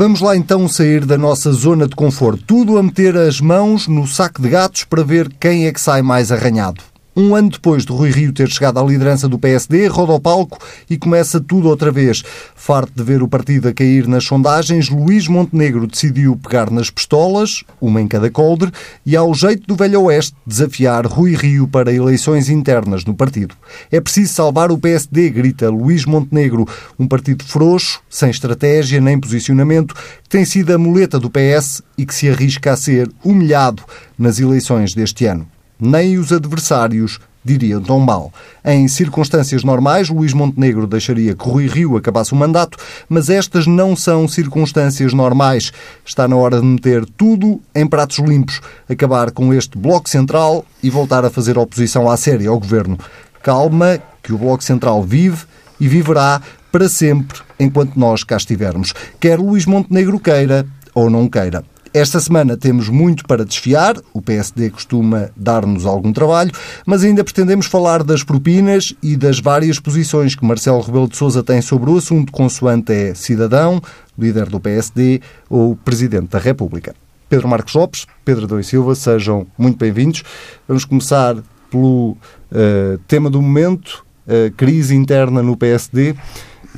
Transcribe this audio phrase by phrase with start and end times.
[0.00, 2.42] Vamos lá então sair da nossa zona de conforto.
[2.46, 6.00] Tudo a meter as mãos no saco de gatos para ver quem é que sai
[6.00, 6.82] mais arranhado.
[7.16, 10.58] Um ano depois de Rui Rio ter chegado à liderança do PSD, roda ao palco
[10.88, 12.22] e começa tudo outra vez.
[12.54, 17.64] Farto de ver o partido a cair nas sondagens, Luís Montenegro decidiu pegar nas pistolas,
[17.80, 18.70] uma em cada coldre,
[19.04, 23.56] e ao jeito do Velho Oeste desafiar Rui Rio para eleições internas no partido.
[23.90, 26.64] É preciso salvar o PSD, grita Luís Montenegro,
[26.96, 32.06] um partido frouxo, sem estratégia nem posicionamento, que tem sido a muleta do PS e
[32.06, 33.82] que se arrisca a ser humilhado
[34.16, 35.48] nas eleições deste ano
[35.80, 38.32] nem os adversários diriam tão mal.
[38.64, 42.76] Em circunstâncias normais, Luís Montenegro deixaria que Rui Rio acabasse o mandato,
[43.08, 45.72] mas estas não são circunstâncias normais.
[46.04, 50.90] Está na hora de meter tudo em pratos limpos, acabar com este Bloco Central e
[50.90, 52.98] voltar a fazer oposição à série ao Governo.
[53.42, 55.44] Calma, que o Bloco Central vive
[55.80, 58.92] e viverá para sempre enquanto nós cá estivermos.
[59.18, 61.64] Quer Luís Montenegro queira ou não queira.
[61.92, 66.52] Esta semana temos muito para desfiar, o PSD costuma dar-nos algum trabalho,
[66.86, 71.42] mas ainda pretendemos falar das propinas e das várias posições que Marcelo Rebelo de Sousa
[71.42, 73.82] tem sobre o assunto, consoante é cidadão,
[74.16, 76.94] líder do PSD ou Presidente da República.
[77.28, 80.22] Pedro Marcos Lopes, Pedro Adão Silva, sejam muito bem-vindos.
[80.68, 81.38] Vamos começar
[81.72, 86.12] pelo uh, tema do momento, uh, crise interna no PSD.
[86.12, 86.16] Uh,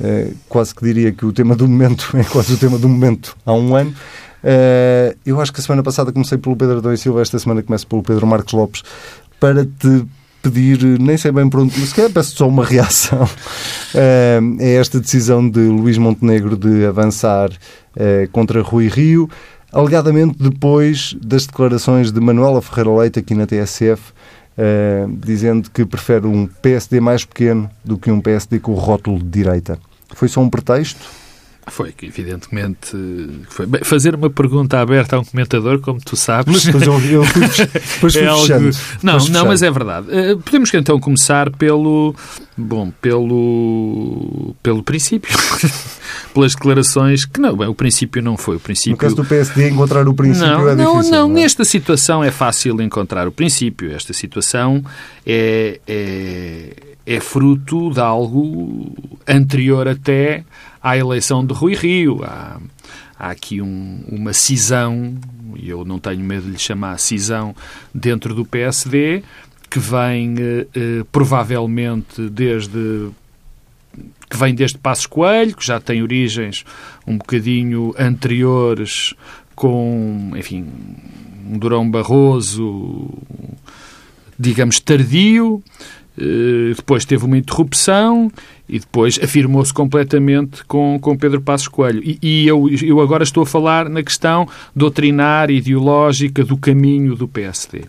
[0.01, 3.37] eh, quase que diria que o tema do momento é quase o tema do momento
[3.45, 3.93] há um ano.
[4.43, 7.63] Uh, eu acho que a semana passada comecei pelo Pedro Adão e Silva, esta semana
[7.63, 8.83] começo pelo Pedro Marcos Lopes,
[9.39, 10.05] para te
[10.43, 15.49] pedir, nem sei bem mas se calhar peço só uma reação uh, a esta decisão
[15.49, 19.29] de Luís Montenegro de avançar uh, contra Rui Rio,
[19.71, 24.11] alegadamente depois das declarações de Manuela Ferreira Leite aqui na TSF,
[24.57, 29.19] uh, dizendo que prefere um PSD mais pequeno do que um PSD com o rótulo
[29.19, 29.79] de direita.
[30.13, 31.22] Foi só um pretexto?
[31.67, 32.97] Foi, evidentemente.
[33.47, 33.65] Foi.
[33.65, 36.53] Bem, fazer uma pergunta aberta a um comentador, como tu sabes.
[36.53, 37.23] Mas depois eu, eu
[37.95, 38.47] depois é algo...
[39.01, 40.07] Não, não, mas é verdade.
[40.07, 42.13] Uh, podemos então começar pelo.
[42.57, 44.55] Bom, pelo.
[44.61, 45.33] pelo princípio.
[46.33, 48.55] Pelas declarações que não, bem, o princípio não foi.
[48.55, 48.91] O princípio...
[48.91, 50.93] No caso do PSD, encontrar o princípio não, é difícil.
[50.93, 53.91] Não, não, não, nesta situação é fácil encontrar o princípio.
[53.91, 54.83] Esta situação
[55.25, 56.75] é, é,
[57.05, 58.91] é fruto de algo
[59.27, 60.43] anterior até
[60.83, 62.21] à eleição de Rui Rio.
[62.23, 62.59] Há,
[63.17, 65.15] aqui um, uma cisão,
[65.55, 67.55] e eu não tenho medo de lhe chamar cisão,
[67.95, 69.23] dentro do PSD,
[69.69, 73.09] que vem eh, eh, provavelmente desde
[74.29, 76.65] que vem desde Passos Coelho, que já tem origens
[77.05, 79.13] um bocadinho anteriores
[79.55, 80.65] com, enfim,
[81.47, 83.11] um Durão Barroso,
[84.37, 85.63] digamos, tardio,
[86.15, 88.31] depois teve uma interrupção
[88.69, 92.01] e depois afirmou-se completamente com, com Pedro Passos Coelho.
[92.03, 97.27] E, e, eu, eu agora estou a falar na questão doutrinária, ideológica do caminho do
[97.27, 97.85] PSD.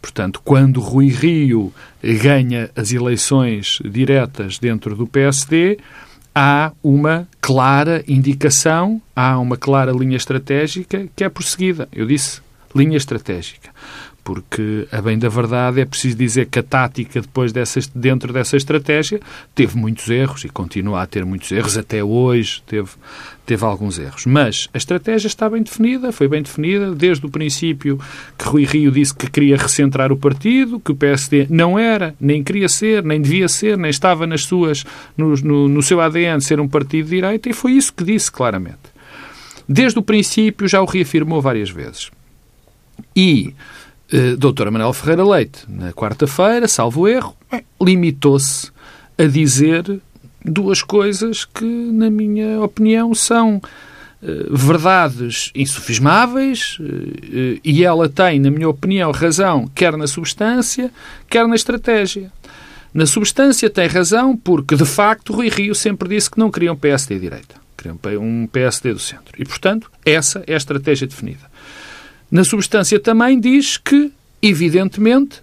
[0.00, 1.72] Portanto, quando Rui Rio
[2.22, 5.78] ganha as eleições diretas dentro do PSD,
[6.34, 11.86] há uma clara indicação, há uma clara linha estratégica que é prosseguida.
[11.92, 12.40] Eu disse
[12.74, 13.70] linha estratégica
[14.28, 18.58] porque, a bem da verdade, é preciso dizer que a tática, depois dessa, dentro dessa
[18.58, 19.22] estratégia,
[19.54, 22.90] teve muitos erros e continua a ter muitos erros, até hoje teve,
[23.46, 24.26] teve alguns erros.
[24.26, 27.98] Mas a estratégia está bem definida, foi bem definida, desde o princípio
[28.36, 32.44] que Rui Rio disse que queria recentrar o partido, que o PSD não era, nem
[32.44, 34.84] queria ser, nem devia ser, nem estava nas suas,
[35.16, 38.30] no, no, no seu ADN ser um partido de direita, e foi isso que disse
[38.30, 38.92] claramente.
[39.66, 42.10] Desde o princípio já o reafirmou várias vezes.
[43.16, 43.54] E
[44.12, 47.36] uh, doutora Manuel Ferreira Leite, na quarta-feira, salvo erro,
[47.80, 48.70] limitou-se
[49.16, 50.00] a dizer
[50.44, 58.50] duas coisas que, na minha opinião, são uh, verdades insufismáveis uh, e ela tem, na
[58.50, 60.90] minha opinião, razão quer na substância,
[61.28, 62.32] quer na estratégia.
[62.92, 66.76] Na substância tem razão porque, de facto, Rui Rio sempre disse que não queria um
[66.76, 67.56] PSD direita.
[67.76, 69.34] Queriam um PSD do centro.
[69.38, 71.47] E, portanto, essa é a estratégia definida.
[72.30, 75.42] Na substância também diz que, evidentemente,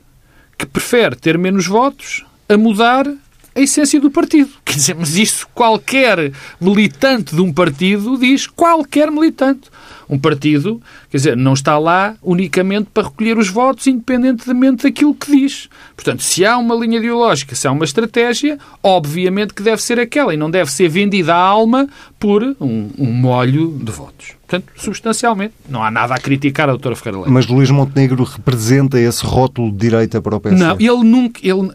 [0.57, 3.11] que prefere ter menos votos a mudar
[3.55, 4.49] a essência do partido.
[4.65, 9.69] Quer dizer, mas isso qualquer militante de um partido diz, qualquer militante.
[10.07, 10.79] Um partido,
[11.09, 15.67] quer dizer, não está lá unicamente para recolher os votos, independentemente daquilo que diz.
[15.95, 20.31] Portanto, se há uma linha ideológica, se há uma estratégia, obviamente que deve ser aquela
[20.31, 21.87] e não deve ser vendida a alma
[22.19, 24.33] por um, um molho de votos.
[24.47, 27.33] Portanto, substancialmente, não há nada a criticar a doutora Ferreira Leite.
[27.33, 30.63] Mas Luís Montenegro representa esse rótulo de direita para o PSD?
[30.63, 31.39] Não, ele nunca...
[31.41, 31.71] Ele,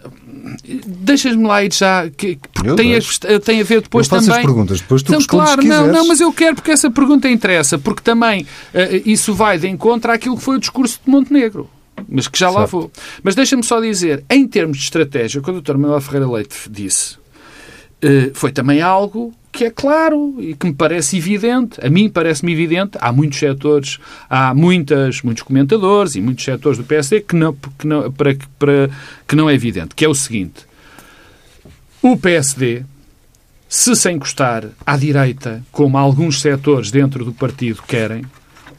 [0.86, 4.40] Deixas-me lá ir já, que, porque tem a, tem a ver depois eu faço também.
[4.40, 7.78] as perguntas, depois tu então, claro, não, não, mas eu quero porque essa pergunta interessa,
[7.78, 11.68] porque também uh, isso vai de encontro àquilo que foi o discurso de Montenegro.
[12.08, 12.58] Mas que já certo.
[12.58, 12.90] lá vou.
[13.22, 15.76] Mas deixa-me só dizer, em termos de estratégia, o que o Dr.
[15.76, 21.16] Manuel Ferreira Leite disse, uh, foi também algo que é claro e que me parece
[21.16, 23.98] evidente, a mim parece-me evidente, há muitos setores,
[24.28, 28.90] há muitas, muitos comentadores e muitos setores do PSD que não, que não, para, para,
[29.26, 30.66] que não é evidente, que é o seguinte,
[32.02, 32.84] o PSD,
[33.68, 38.24] se se encostar à direita, como alguns setores dentro do partido querem,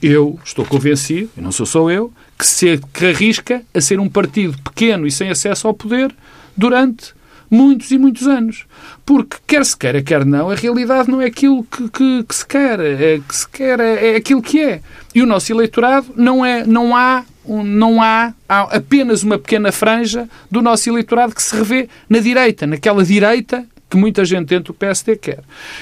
[0.01, 4.09] eu estou convencido, e não sou só eu, que se que arrisca a ser um
[4.09, 6.13] partido pequeno e sem acesso ao poder
[6.57, 7.13] durante
[7.51, 8.65] muitos e muitos anos.
[9.05, 12.45] Porque, quer se queira, quer não, a realidade não é aquilo que, que, que se
[12.47, 12.79] quer.
[12.79, 14.81] É, que se quer é, é, aquilo que é.
[15.13, 20.29] E o nosso eleitorado não é, não há não há, há, apenas uma pequena franja
[20.49, 24.77] do nosso eleitorado que se revê na direita, naquela direita que muita gente dentro do
[24.77, 25.39] PSD quer.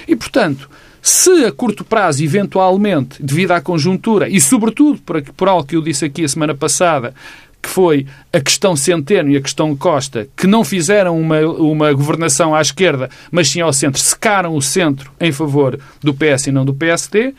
[0.07, 0.69] E, portanto,
[1.01, 5.81] se a curto prazo, eventualmente, devido à conjuntura e, sobretudo, por, por algo que eu
[5.81, 7.13] disse aqui a semana passada,
[7.61, 12.55] que foi a questão Centeno e a questão Costa, que não fizeram uma, uma governação
[12.55, 16.65] à esquerda, mas sim ao centro, secaram o centro em favor do PS e não
[16.65, 17.33] do PSD.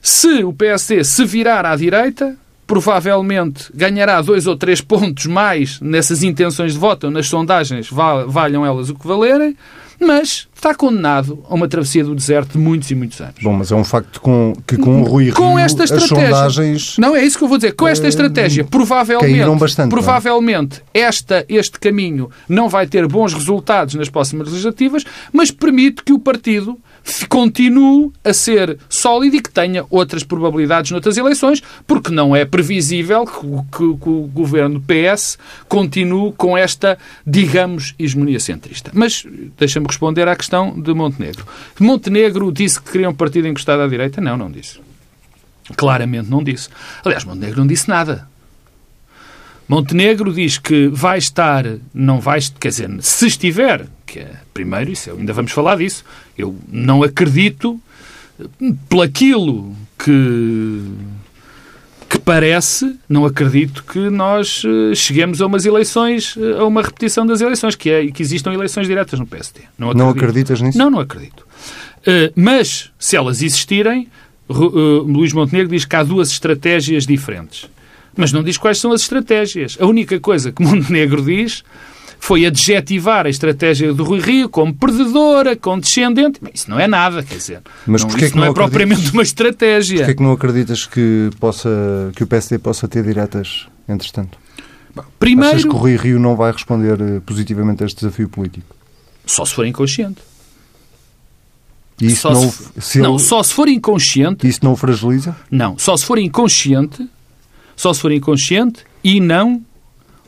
[0.00, 2.36] Se o PSD se virar à direita,
[2.66, 8.88] provavelmente ganhará dois ou três pontos mais nessas intenções de voto, nas sondagens, valham elas
[8.88, 9.56] o que valerem
[10.00, 13.34] mas está condenado a uma travessia do deserto de muitos e muitos anos.
[13.42, 16.98] Bom, mas é um facto com, que com o Rui com Rio, esta estratégia, sondagens...
[16.98, 17.72] Não, é isso que eu vou dizer.
[17.72, 19.90] Com esta eh, estratégia, provavelmente, bastante, é?
[19.90, 26.12] provavelmente esta, este caminho não vai ter bons resultados nas próximas legislativas, mas permite que
[26.12, 26.78] o partido
[27.28, 33.24] continue a ser sólido e que tenha outras probabilidades noutras eleições, porque não é previsível
[33.24, 35.38] que, que, que o governo PS
[35.68, 38.90] continue com esta, digamos, hegemonia centrista.
[38.94, 39.26] Mas
[39.58, 41.46] deixa-me responder à questão de Montenegro.
[41.78, 44.20] Montenegro disse que queria um partido encostado à direita?
[44.20, 44.80] Não, não disse.
[45.76, 46.68] Claramente não disse.
[47.04, 48.28] Aliás, Montenegro não disse nada.
[49.70, 51.64] Montenegro diz que vai estar,
[51.94, 56.04] não vai, quer dizer, se estiver, que é, primeiro, isso, ainda vamos falar disso,
[56.36, 57.80] eu não acredito,
[58.88, 60.82] pelaquilo que,
[62.08, 67.24] que parece, não acredito que nós eh, cheguemos a umas eleições, eh, a uma repetição
[67.24, 69.60] das eleições, que é que existam eleições diretas no PSD.
[69.78, 70.76] Não, não acreditas nisso?
[70.76, 71.46] Não, não acredito.
[72.00, 74.08] Uh, mas, se elas existirem,
[74.48, 74.54] uh,
[75.02, 77.70] Luís Montenegro diz que há duas estratégias diferentes.
[78.16, 79.76] Mas não diz quais são as estratégias.
[79.78, 81.62] A única coisa que Montenegro diz
[82.20, 86.40] foi adjetivar a estratégia do Rui Rio como perdedora, condescendente.
[86.54, 87.62] Isso não é nada, quer dizer.
[87.86, 89.98] Mas não, isso não, não é propriamente uma estratégia.
[89.98, 94.38] Porquê é que não acreditas que, possa, que o PSD possa ter diretas, entretanto?
[94.94, 95.56] Bom, primeiro...
[95.56, 98.76] Achas que o Rui Rio não vai responder eh, positivamente a este desafio político?
[99.26, 100.20] Só se for inconsciente.
[102.00, 104.46] isso só não, se, se não, só se for inconsciente.
[104.46, 105.34] Isso não o fragiliza?
[105.50, 107.08] Não, só se for inconsciente
[107.80, 109.64] só se for inconsciente e não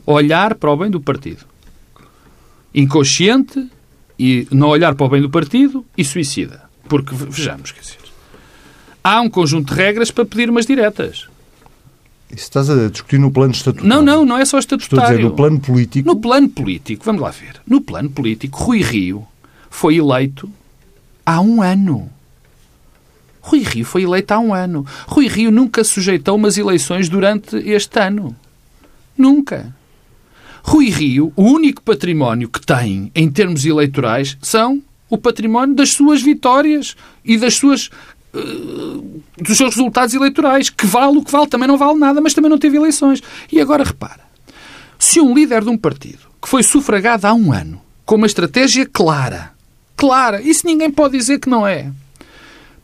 [0.07, 1.45] olhar para o bem do partido.
[2.73, 3.67] Inconsciente
[4.17, 6.63] e não olhar para o bem do partido e suicida.
[6.87, 7.97] Porque, vejamos, quer dizer,
[9.03, 11.27] há um conjunto de regras para pedir umas diretas.
[12.29, 13.87] Isso estás a discutir no plano estatutário?
[13.87, 15.03] Não, não, não é só estatutário.
[15.03, 16.07] Estou a dizer no plano político.
[16.07, 17.61] No plano político, vamos lá ver.
[17.67, 19.25] No plano político, Rui Rio
[19.69, 20.49] foi eleito
[21.25, 22.09] há um ano.
[23.39, 24.85] Rui Rio foi eleito há um ano.
[25.05, 28.35] Rui Rio nunca sujeitou umas eleições durante este ano.
[29.17, 29.75] Nunca.
[30.63, 36.21] Rui Rio, o único património que tem em termos eleitorais são o património das suas
[36.21, 37.89] vitórias e das suas
[38.33, 42.33] uh, dos seus resultados eleitorais, que vale o que vale, também não vale nada, mas
[42.33, 43.21] também não teve eleições.
[43.51, 44.21] E agora repara,
[44.97, 48.85] se um líder de um partido que foi sufragado há um ano, com uma estratégia
[48.85, 49.51] clara,
[49.97, 51.91] clara, isso ninguém pode dizer que não é,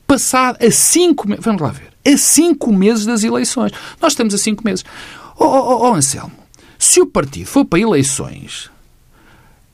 [0.05, 1.43] passar a cinco meses.
[1.43, 1.89] Vamos lá ver.
[2.05, 3.71] A cinco meses das eleições.
[4.01, 4.83] Nós estamos a cinco meses.
[5.37, 6.31] Oh, oh, oh, Anselmo,
[6.89, 8.67] se o partido for para eleições,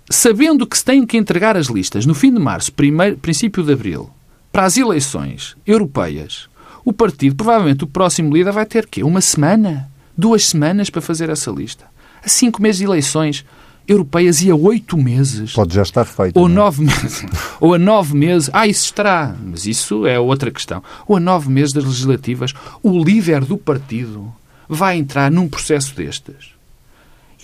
[0.10, 3.72] sabendo que se têm que entregar as listas no fim de março, primeiro, princípio de
[3.72, 4.10] abril,
[4.52, 6.50] para as eleições europeias,
[6.84, 9.02] o partido, provavelmente o próximo líder, vai ter quê?
[9.02, 9.90] Uma semana?
[10.18, 11.86] Duas semanas para fazer essa lista.
[12.22, 13.46] A cinco meses de eleições
[13.88, 15.54] europeias e a oito meses.
[15.54, 16.38] Pode já estar feito.
[16.38, 16.52] Ou é?
[16.52, 17.26] nove meses.
[17.62, 18.50] ou a nove meses.
[18.52, 19.34] Ah, isso estará.
[19.42, 20.84] Mas isso é outra questão.
[21.08, 22.54] Ou a nove meses das legislativas,
[22.84, 24.34] o líder do partido
[24.68, 26.55] vai entrar num processo destes.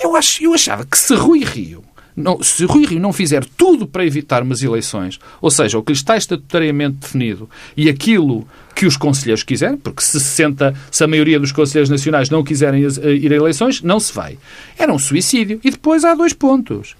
[0.02, 1.84] Eu, acho, eu achava que se Rui Rio
[2.16, 5.92] não, se Rui Rio não fizer tudo para evitar umas eleições, ou seja, o que
[5.92, 11.40] está estatutariamente definido e aquilo que os conselheiros quiserem, porque se, 60, se a maioria
[11.40, 14.38] dos conselheiros nacionais não quiserem ir a eleições, não se vai.
[14.78, 15.60] Era um suicídio.
[15.64, 16.96] E depois há dois pontos.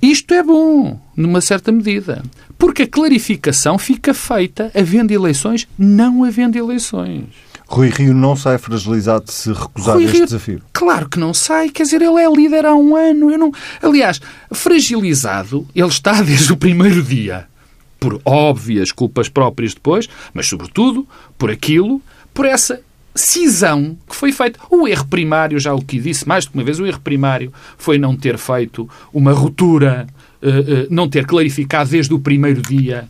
[0.00, 2.22] Isto é bom, numa certa medida,
[2.56, 7.47] porque a clarificação fica feita havendo eleições, não havendo eleições.
[7.68, 10.62] Rui Rio não sai fragilizado se recusar Rui este Rio, desafio.
[10.72, 13.30] Claro que não sai, quer dizer, ele é líder há um ano.
[13.30, 13.52] Eu não...
[13.82, 14.18] Aliás,
[14.50, 17.46] fragilizado, ele está desde o primeiro dia.
[18.00, 21.06] Por óbvias culpas próprias depois, mas sobretudo
[21.36, 22.00] por aquilo,
[22.32, 22.80] por essa
[23.14, 24.58] cisão que foi feita.
[24.70, 27.98] O erro primário, já o que disse mais de uma vez, o erro primário foi
[27.98, 30.06] não ter feito uma ruptura,
[30.40, 33.08] eh, eh, não ter clarificado desde o primeiro dia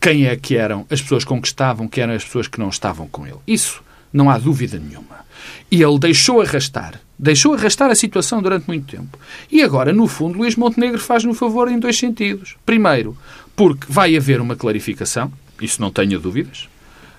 [0.00, 2.68] quem é que eram as pessoas com que estavam, quem eram as pessoas que não
[2.68, 3.38] estavam com ele.
[3.46, 5.26] Isso não há dúvida nenhuma.
[5.70, 9.18] E ele deixou arrastar, deixou arrastar a situação durante muito tempo.
[9.50, 12.56] E agora, no fundo, Luís Montenegro faz-no favor em dois sentidos.
[12.64, 13.16] Primeiro,
[13.54, 16.68] porque vai haver uma clarificação, isso não tenho dúvidas.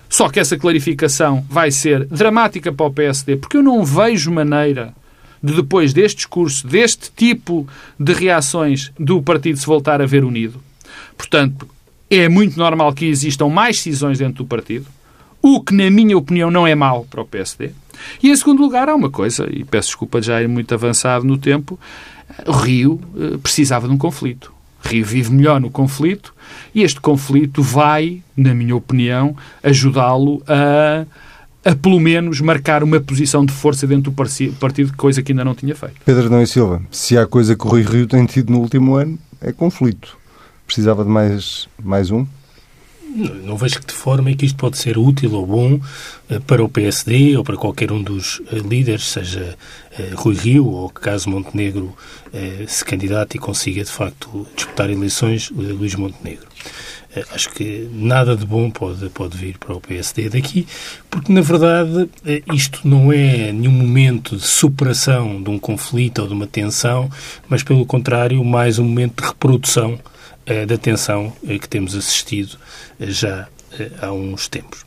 [0.08, 4.94] Só que essa clarificação vai ser dramática para o PSD, porque eu não vejo maneira
[5.42, 7.68] de, depois deste discurso, deste tipo
[7.98, 10.62] de reações, do partido se voltar a ver unido.
[11.16, 11.68] Portanto,
[12.10, 14.86] é muito normal que existam mais cisões dentro do partido,
[15.42, 17.70] o que, na minha opinião, não é mau para o PSD.
[18.22, 21.24] E, em segundo lugar, há uma coisa, e peço desculpa de já ir muito avançado
[21.24, 21.78] no tempo,
[22.46, 24.52] o Rio eh, precisava de um conflito.
[24.82, 26.34] Rio vive melhor no conflito
[26.74, 31.04] e este conflito vai, na minha opinião, ajudá-lo a,
[31.64, 35.54] a, pelo menos, marcar uma posição de força dentro do partido, coisa que ainda não
[35.54, 35.96] tinha feito.
[36.04, 39.18] Pedro Adão e Silva, se há coisa que o Rio tem tido no último ano,
[39.40, 40.17] é conflito.
[40.68, 42.26] Precisava de mais, mais um?
[43.16, 45.80] Não, vejo que de forma é que isto pode ser útil ou bom
[46.30, 49.56] uh, para o PSD ou para qualquer um dos uh, líderes, seja
[49.98, 51.96] uh, Rui Rio ou caso Montenegro
[52.66, 56.46] se candidate e consiga de facto disputar eleições, Luís Montenegro.
[57.32, 60.68] Acho que nada de bom pode, pode vir para o PSD daqui,
[61.08, 62.10] porque na verdade
[62.52, 67.10] isto não é nenhum momento de superação de um conflito ou de uma tensão,
[67.48, 69.98] mas pelo contrário, mais um momento de reprodução
[70.66, 72.56] da tensão que temos assistido
[72.98, 74.84] já eh, há uns tempos.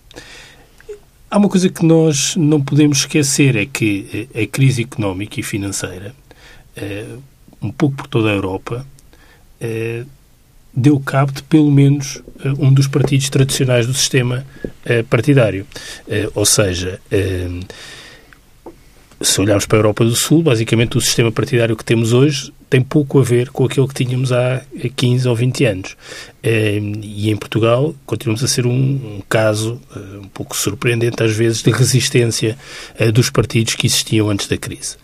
[1.29, 5.43] Há uma coisa que nós não podemos esquecer, é que eh, a crise económica e
[5.43, 6.13] financeira,
[6.75, 7.15] eh,
[7.61, 8.85] um pouco por toda a Europa,
[10.73, 12.23] deu cabo de pelo menos
[12.57, 14.43] um dos partidos tradicionais do sistema
[15.07, 15.67] partidário.
[16.33, 16.99] Ou seja,
[19.21, 22.81] se olharmos para a Europa do Sul, basicamente o sistema partidário que temos hoje tem
[22.81, 24.61] pouco a ver com aquilo que tínhamos há
[24.95, 25.97] 15 ou 20 anos.
[26.41, 31.61] Ehm, e em Portugal continuamos a ser um, caso eh, um pouco surpreendente, às vezes,
[31.61, 32.57] de resistência
[32.97, 34.95] eh, dos partidos que existiam antes da crise.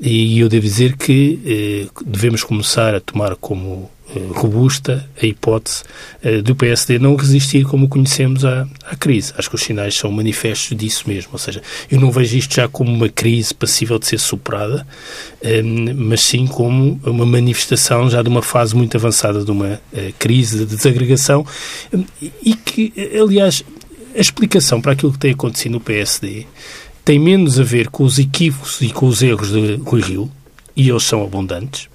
[0.00, 3.88] E eu devo dizer que eh, devemos começar a tomar como
[4.34, 5.82] robusta a hipótese
[6.24, 9.32] uh, do PSD não resistir como conhecemos à, à, crise.
[9.36, 11.30] Acho que os sinais são manifestos disso mesmo.
[11.32, 14.86] Ou seja, eu não vejo isto já como uma crise passível de ser superada,
[15.42, 20.12] ehm, mas sim como uma manifestação já de uma fase muito avançada de uma uh,
[20.18, 21.46] crise de desagregação
[22.42, 23.64] e que, aliás,
[24.14, 26.46] a explicação para aquilo que tem acontecido no PSD
[27.04, 30.30] tem menos a ver com os equívocos e com os erros de Rui Rio,
[30.76, 31.88] e eles são abundantes,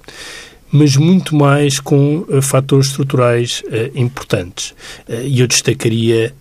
[0.70, 4.70] mas muito mais com uh, fatores estruturais uh, importantes.
[5.08, 6.34] Uh, e eu destacaria,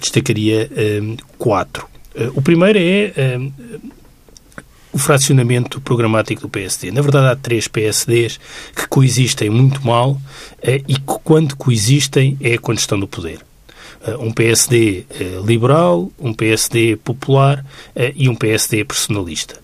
[0.00, 0.70] destacaria
[1.38, 1.86] quatro.
[2.34, 3.38] o primeiro é
[4.92, 6.90] o fracionamento programático do PSD.
[6.90, 8.38] Na verdade, há três PSDs
[8.74, 10.20] que coexistem muito mal
[10.62, 13.40] e que, quando coexistem, é quando estão no poder
[14.18, 15.06] um PSD
[15.44, 17.64] liberal, um PSD popular
[18.16, 19.61] e um PSD personalista.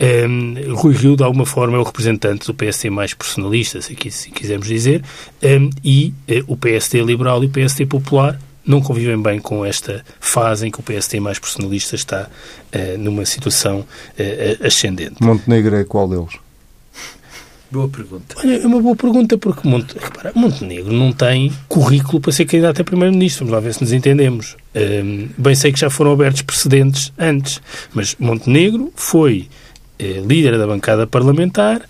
[0.00, 4.30] Um, Rui Rio, de alguma forma, é o representante do PSD mais personalista, se, se
[4.30, 5.02] quisermos dizer,
[5.42, 10.04] um, e uh, o PSD liberal e o PSD popular não convivem bem com esta
[10.18, 15.22] fase em que o PSD mais personalista está uh, numa situação uh, ascendente.
[15.22, 16.38] Montenegro é qual deles?
[17.70, 18.34] Boa pergunta.
[18.38, 22.82] Olha, é uma boa pergunta, porque Monte, repara, Montenegro não tem currículo para ser candidato
[22.82, 23.44] a primeiro-ministro.
[23.44, 24.56] Vamos lá ver se nos entendemos.
[24.74, 27.62] Um, bem sei que já foram abertos precedentes antes,
[27.94, 29.48] mas Montenegro foi
[30.02, 31.82] líder da bancada parlamentar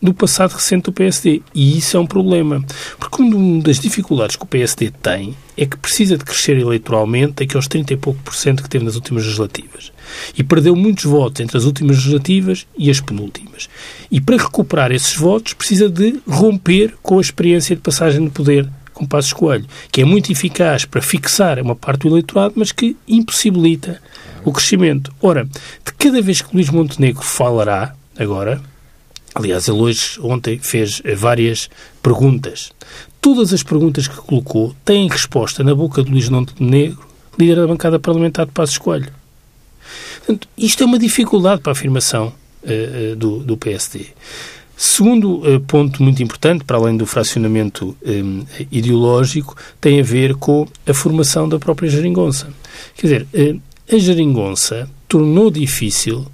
[0.00, 1.42] no passado recente do PSD.
[1.54, 2.64] E isso é um problema.
[2.98, 7.68] Porque uma das dificuldades que o PSD tem é que precisa de crescer eleitoralmente aqueles
[7.68, 9.92] 30 e pouco por cento que teve nas últimas legislativas.
[10.36, 13.68] E perdeu muitos votos entre as últimas legislativas e as penúltimas.
[14.10, 18.68] E para recuperar esses votos precisa de romper com a experiência de passagem de poder
[19.00, 22.94] com Passos Coelho, que é muito eficaz para fixar uma parte do eleitorado, mas que
[23.08, 24.00] impossibilita
[24.44, 25.10] o crescimento.
[25.22, 28.60] Ora, de cada vez que Luís Montenegro falará, agora,
[29.34, 31.70] aliás, ele hoje, ontem, fez várias
[32.02, 32.72] perguntas.
[33.22, 37.02] Todas as perguntas que colocou têm resposta na boca de Luís Montenegro,
[37.38, 39.10] líder da bancada parlamentar de Passos Coelho.
[40.18, 44.08] Portanto, isto é uma dificuldade para a afirmação uh, do, do PSD.
[44.82, 50.66] Segundo uh, ponto muito importante, para além do fracionamento um, ideológico, tem a ver com
[50.86, 52.48] a formação da própria geringonça.
[52.96, 53.60] Quer dizer, uh,
[53.94, 56.26] a geringonça tornou difícil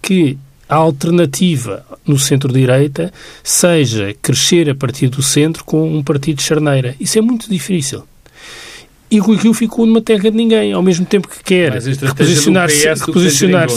[0.00, 3.12] que a alternativa no centro-direita
[3.42, 6.94] seja crescer a partir do centro com um partido de charneira.
[7.00, 8.04] Isso é muito difícil.
[9.12, 12.88] E o Rui Rio ficou numa terra de ninguém, ao mesmo tempo que quer reposicionar-se.
[13.04, 13.68] Reposicionar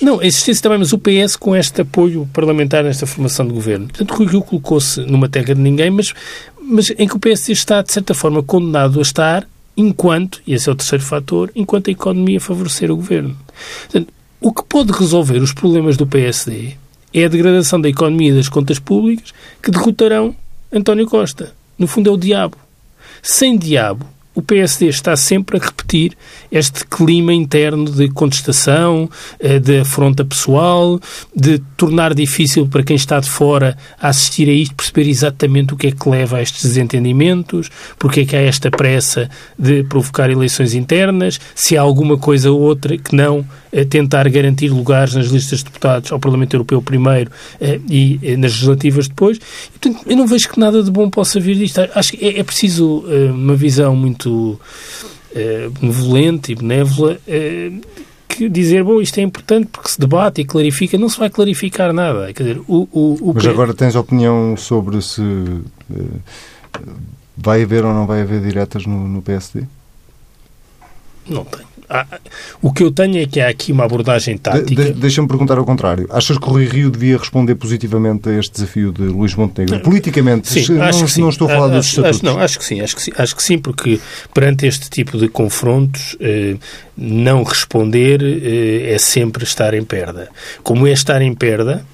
[0.00, 3.88] não, a existência também, mas o PS com este apoio parlamentar nesta formação de governo.
[3.88, 6.14] Portanto, o Rui Rio colocou-se numa terra de ninguém, mas,
[6.58, 9.46] mas em que o PS está, de certa forma, condenado a estar
[9.76, 13.36] enquanto, e esse é o terceiro fator, enquanto a economia favorecer o governo.
[13.82, 14.10] Portanto,
[14.40, 16.72] o que pode resolver os problemas do PSD
[17.12, 20.34] é a degradação da economia e das contas públicas que derrotarão
[20.72, 21.52] António Costa.
[21.78, 22.56] No fundo, é o diabo.
[23.22, 26.16] Sem diabo, o PSD está sempre a repetir
[26.52, 29.10] este clima interno de contestação,
[29.40, 31.00] eh, de afronta pessoal,
[31.34, 35.88] de tornar difícil para quem está de fora assistir a isto perceber exatamente o que
[35.88, 40.74] é que leva a estes desentendimentos, porque é que há esta pressa de provocar eleições
[40.74, 43.44] internas, se há alguma coisa ou outra que não
[43.88, 48.52] tentar garantir lugares nas listas de deputados ao Parlamento Europeu primeiro eh, e eh, nas
[48.52, 49.38] legislativas depois.
[49.70, 51.80] Portanto, eu não vejo que nada de bom possa vir disto.
[51.94, 54.60] Acho que é, é preciso eh, uma visão muito
[55.80, 57.16] benevolente e benévola
[58.26, 61.92] que dizer, bom, isto é importante porque se debate e clarifica, não se vai clarificar
[61.92, 62.32] nada.
[62.32, 65.22] Quer dizer, o, o, o Mas agora tens opinião sobre se
[67.36, 69.62] vai haver ou não vai haver diretas no, no PSD?
[71.28, 71.69] Não tenho
[72.62, 74.82] o que eu tenho é que há aqui uma abordagem tática.
[74.82, 76.06] De, de, Deixa-me perguntar ao contrário.
[76.10, 79.80] Achas que o Rui Rio devia responder positivamente a este desafio de Luís Montenegro?
[79.80, 81.20] Politicamente, sim, não, acho que sim.
[81.20, 82.16] não estou a falar dos estatutos.
[82.16, 84.00] Acho, não, acho que sim, acho que sim, acho que sim, porque
[84.32, 86.56] perante este tipo de confrontos, eh,
[86.96, 90.28] não responder eh, é sempre estar em perda.
[90.62, 91.84] Como é estar em perda,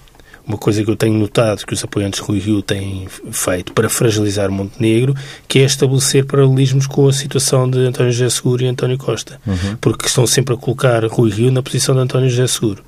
[0.47, 3.89] uma coisa que eu tenho notado que os apoiantes de Rui Rio têm feito para
[3.89, 5.15] fragilizar Montenegro,
[5.49, 9.77] que é estabelecer paralelismos com a situação de António José Seguro e António Costa, uhum.
[9.81, 12.85] porque estão sempre a colocar Rui Rio na posição de António José Seguro.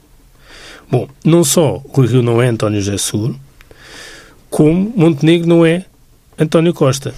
[0.90, 3.38] Bom, não só Rui Rio não é António José Seguro,
[4.48, 5.84] como Montenegro não é
[6.38, 7.12] António Costa.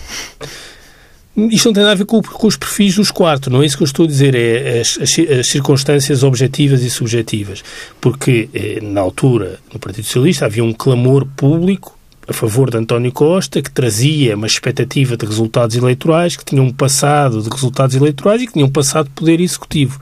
[1.48, 3.76] Isto não tem nada a ver com, com, os perfis dos quatro, não é isso
[3.76, 7.62] que eu estou a dizer, é as, as, as circunstâncias objetivas e subjetivas.
[8.00, 11.98] Porque, eh, na altura, no Partido Socialista, havia um clamor público
[12.30, 16.72] a favor de António Costa, que trazia uma expectativa de resultados eleitorais, que tinha um
[16.72, 20.00] passado de resultados eleitorais e que tinha um passado de poder executivo.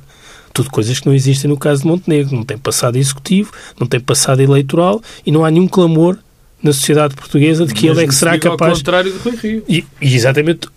[0.52, 2.36] Tudo coisas que não existem no caso de Montenegro.
[2.36, 6.18] Não tem passado executivo, não tem passado eleitoral e não há nenhum clamor
[6.62, 8.72] na sociedade portuguesa de que Mas ele é que será capaz.
[8.72, 9.64] Ao contrário de Rui Rio.
[9.68, 10.68] E, e exatamente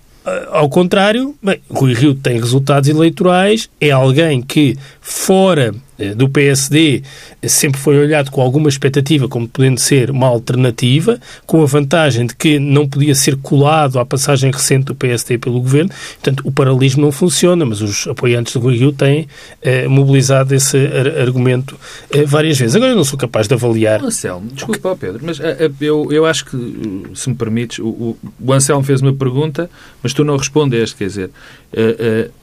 [0.51, 5.73] ao contrário, bem, Rui Rio tem resultados eleitorais, é alguém que, fora
[6.15, 7.03] do PSD
[7.47, 12.35] sempre foi olhado com alguma expectativa como podendo ser uma alternativa, com a vantagem de
[12.35, 15.89] que não podia ser colado à passagem recente do PSD pelo governo.
[16.15, 19.27] Portanto, o paralelismo não funciona, mas os apoiantes do Rio têm
[19.61, 21.77] eh, mobilizado esse ar argumento
[22.11, 22.75] eh, várias vezes.
[22.75, 24.03] Agora eu não sou capaz de avaliar.
[24.03, 25.43] Anselmo, desculpa, Pedro, mas uh,
[25.79, 29.69] eu, eu acho que, se me permites, o, o Anselmo fez uma pergunta,
[30.01, 31.29] mas tu não respondeste, quer dizer.
[31.73, 32.40] Uh,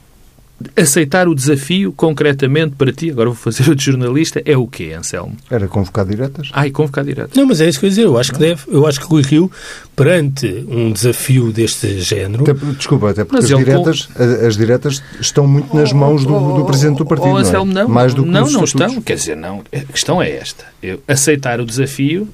[0.75, 4.93] aceitar o desafio concretamente para ti, agora vou fazer o de jornalista, é o quê,
[4.97, 5.35] Anselmo?
[5.49, 6.49] Era convocar diretas.
[6.53, 7.35] Ah, e convocar diretas.
[7.35, 8.05] Não, mas é isso que eu ia dizer.
[8.05, 8.61] Eu acho que deve.
[8.67, 9.51] Eu acho que Rui Rio,
[9.95, 12.43] perante um desafio deste género...
[12.43, 14.23] Até, desculpa, até porque as diretas, com...
[14.23, 17.87] as diretas estão muito nas mãos do, do Presidente do Partido, oh, Anselmo, não, é?
[17.87, 19.01] Mais do que não, não estão.
[19.01, 19.63] Quer dizer, não.
[19.73, 20.65] A questão é esta.
[20.81, 22.27] Eu aceitar o desafio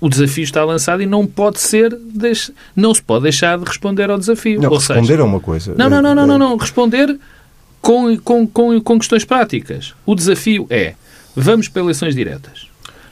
[0.00, 1.96] o desafio está lançado e não pode ser
[2.74, 4.60] não se pode deixar de responder ao desafio.
[4.60, 5.74] Não, Ou responder seja, é uma coisa.
[5.76, 6.56] Não, não, não, não, não, não.
[6.56, 7.18] responder
[7.86, 9.94] com, com, com, com questões práticas.
[10.04, 10.94] O desafio é,
[11.36, 12.66] vamos para eleições diretas.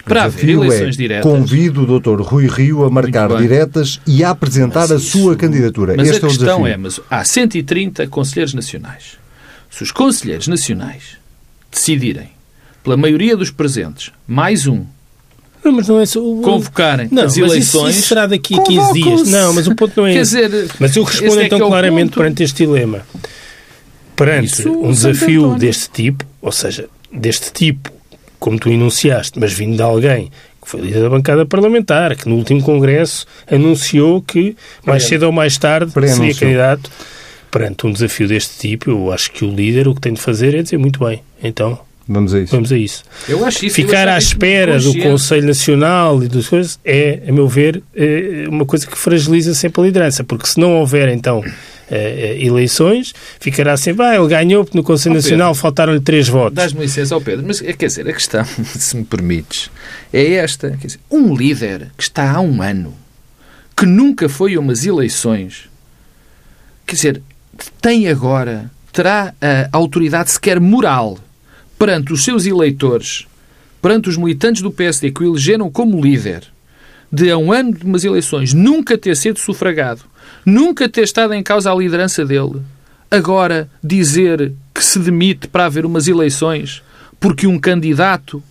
[0.04, 1.30] Para haver eleições é, diretas.
[1.30, 2.20] Convido o Dr.
[2.20, 5.94] Rui Rio a marcar diretas e a apresentar a sua candidatura.
[5.96, 9.16] Mas este a é questão é, mas há 130 conselheiros nacionais.
[9.70, 11.18] Se os conselheiros nacionais
[11.70, 12.30] decidirem,
[12.82, 14.84] pela maioria dos presentes, mais um,
[15.64, 16.20] não, mas não é só...
[16.20, 17.90] convocarem não, as eleições.
[17.90, 19.28] Isso, isso será daqui a 15 dias.
[19.28, 22.14] Não, mas o ponto não é Quer dizer, mas eu respondo é então é claramente
[22.14, 23.02] perante este dilema
[24.16, 27.90] perante Isso, um desafio deste tipo, ou seja, deste tipo,
[28.38, 30.30] como tu enunciaste, mas vindo de alguém
[30.62, 35.32] que foi líder da bancada parlamentar, que no último congresso anunciou que mais cedo ou
[35.32, 36.90] mais tarde seria candidato
[37.50, 40.54] perante um desafio deste tipo, eu acho que o líder o que tem de fazer
[40.54, 42.54] é dizer muito bem, então Vamos a isso.
[42.54, 43.02] Vamos a isso.
[43.28, 47.48] Eu acho isso Ficar à espera do Conselho Nacional e das coisas é, a meu
[47.48, 51.42] ver, é uma coisa que fragiliza sempre a liderança, porque se não houver, então,
[52.38, 56.54] eleições, ficará sempre, ah, ele ganhou porque no Conselho oh, Nacional faltaram-lhe três votos.
[56.54, 59.70] Dás-me licença ao Pedro, mas quer dizer, a questão, se me permites,
[60.12, 60.70] é esta.
[60.70, 62.94] Quer dizer, um líder que está há um ano,
[63.76, 65.68] que nunca foi a umas eleições,
[66.86, 67.22] quer dizer,
[67.80, 71.18] tem agora, terá a autoridade sequer moral
[71.78, 73.26] perante os seus eleitores,
[73.82, 76.44] perante os militantes do PSD que o elegeram como líder,
[77.12, 80.02] de a um ano de umas eleições nunca ter sido sufragado,
[80.44, 82.60] nunca ter estado em causa a liderança dele,
[83.10, 86.82] agora dizer que se demite para haver umas eleições
[87.20, 88.42] porque um candidato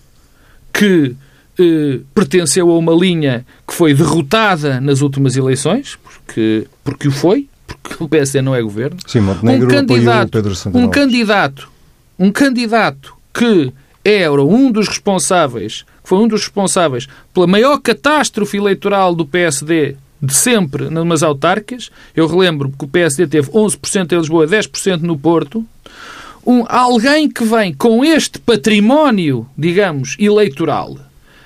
[0.72, 1.16] que
[1.60, 7.48] eh, pertenceu a uma linha que foi derrotada nas últimas eleições, porque, porque o foi,
[7.68, 8.98] porque o PSD não é governo.
[9.06, 10.42] Sim, Montenegro um candidato,
[10.74, 11.70] um candidato,
[12.18, 13.72] um candidato que
[14.04, 20.34] era um dos responsáveis foi um dos responsáveis pela maior catástrofe eleitoral do PSD de
[20.34, 21.92] sempre nas autárquicas.
[22.16, 25.66] Eu relembro que o PSD teve 11% em Lisboa, 10% no Porto.
[26.48, 30.98] Um, alguém que vem com este património, digamos, eleitoral,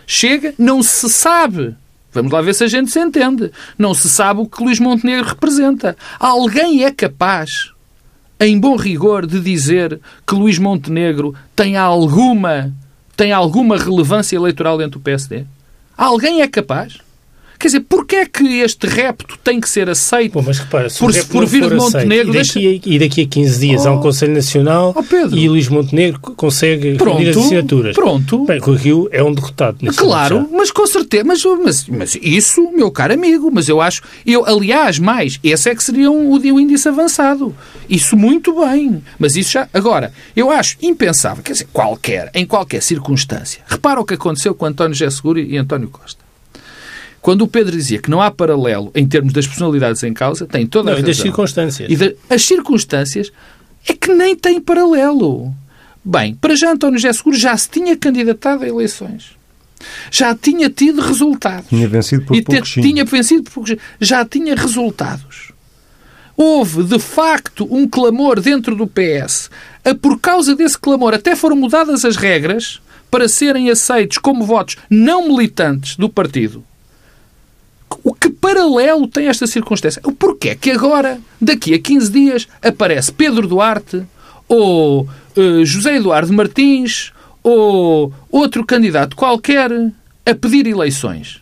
[0.05, 1.75] chega, não se sabe.
[2.13, 3.51] Vamos lá ver se a gente se entende.
[3.77, 5.97] Não se sabe o que Luís Montenegro representa.
[6.19, 7.71] Alguém é capaz,
[8.39, 12.71] em bom rigor, de dizer que Luís Montenegro tem alguma
[13.15, 15.45] tem alguma relevância eleitoral dentro do PSD?
[15.97, 16.99] Alguém é capaz?
[17.59, 21.11] Quer dizer, porquê é que este repto tem que ser aceito mas repara, se por,
[21.25, 22.29] por vir de Montenegro?
[22.29, 22.89] E daqui, deixa...
[22.89, 24.01] e daqui, a 15 dias oh, há um oh.
[24.01, 27.95] Conselho Nacional oh e Luís Montenegro consegue pronto, as assinaturas.
[27.95, 28.45] Pronto.
[28.45, 29.77] Bem, o Rio é um derrotado.
[29.95, 31.23] Claro, mas com certeza.
[31.23, 34.01] Mas, mas, mas, isso, meu caro amigo, mas eu acho...
[34.25, 37.55] Eu, aliás, mais, esse é que seria um, o índice avançado.
[37.89, 39.01] Isso muito bem.
[39.17, 39.67] Mas isso já...
[39.73, 43.61] Agora, eu acho impensável, quer dizer, qualquer, em qualquer circunstância.
[43.67, 46.26] Repara o que aconteceu com António José Seguro e António Costa.
[47.21, 50.65] Quando o Pedro dizia que não há paralelo em termos das personalidades em causa, tem
[50.65, 51.10] toda a não, razão.
[51.10, 51.89] E das circunstâncias.
[51.91, 53.32] E de, as circunstâncias
[53.88, 55.53] é que nem tem paralelo.
[56.03, 59.36] Bem, para já António José Seguro já se tinha candidatado a eleições.
[60.10, 61.69] Já tinha tido resultados.
[61.69, 63.75] Tinha vencido por e poucos, Tinha vencido por poucos.
[63.99, 65.51] Já tinha resultados.
[66.36, 69.49] Houve, de facto, um clamor dentro do PS.
[69.84, 74.77] A, por causa desse clamor, até foram mudadas as regras para serem aceitos como votos
[74.89, 76.63] não militantes do partido
[78.03, 80.01] o que paralelo tem esta circunstância?
[80.05, 84.03] O porquê que agora, daqui a 15 dias, aparece Pedro Duarte
[84.47, 85.01] ou
[85.36, 87.12] uh, José Eduardo Martins
[87.43, 89.71] ou outro candidato qualquer
[90.25, 91.41] a pedir eleições?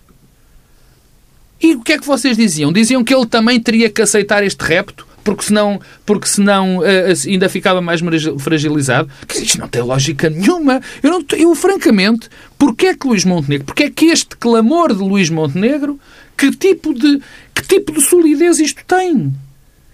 [1.62, 2.72] E o que é que vocês diziam?
[2.72, 6.84] Diziam que ele também teria que aceitar este repto, porque senão, porque senão uh,
[7.28, 8.02] ainda ficava mais
[8.39, 9.10] fragilizado.
[9.34, 10.82] Isto não tem lógica nenhuma.
[11.02, 15.00] Eu, não, eu francamente, porquê é que Luís Montenegro, porquê é que este clamor de
[15.00, 16.00] Luís Montenegro
[16.38, 17.21] que tipo de,
[17.54, 19.34] que tipo de solidez isto tem?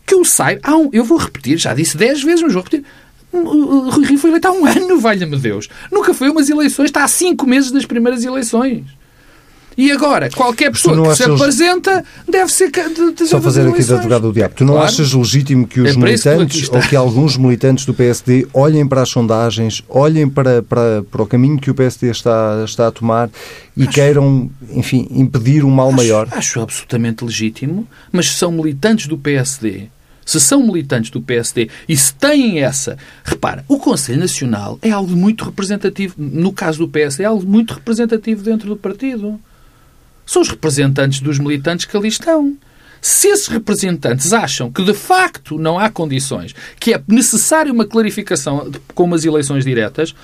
[0.05, 0.61] Que eu saiba.
[0.63, 2.85] Ah, eu vou repetir, já disse dez vezes, mas vou repetir.
[3.33, 5.69] Rui Rio foi eleito há um ano, valha-me Deus.
[5.91, 8.83] Nunca foi umas eleições, está há cinco meses das primeiras eleições.
[9.77, 11.17] E agora, qualquer pessoa que achas...
[11.17, 12.71] se apresenta deve ser.
[13.25, 14.53] Só fazer aqui de advogado do diabo.
[14.55, 14.87] Tu não claro.
[14.87, 19.01] achas legítimo que os é militantes que ou que alguns militantes do PSD olhem para
[19.01, 23.29] as sondagens, olhem para, para, para o caminho que o PSD está, está a tomar
[23.75, 23.91] e acho...
[23.91, 26.27] queiram, enfim, impedir um mal acho, maior?
[26.31, 29.87] Acho absolutamente legítimo, mas se são militantes do PSD.
[30.23, 32.97] Se são militantes do PSD e se têm essa.
[33.23, 36.13] Repara, o Conselho Nacional é algo muito representativo.
[36.17, 39.39] No caso do PSD, é algo muito representativo dentro do partido
[40.31, 42.55] são os representantes dos militantes que ali estão.
[43.01, 48.71] Se esses representantes acham que de facto não há condições, que é necessária uma clarificação
[48.95, 50.15] com umas eleições diretas,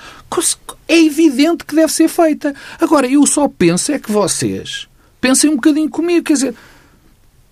[0.88, 2.56] é evidente que deve ser feita.
[2.80, 4.88] Agora, eu só penso é que vocês
[5.20, 6.56] pensem um bocadinho comigo, quer dizer,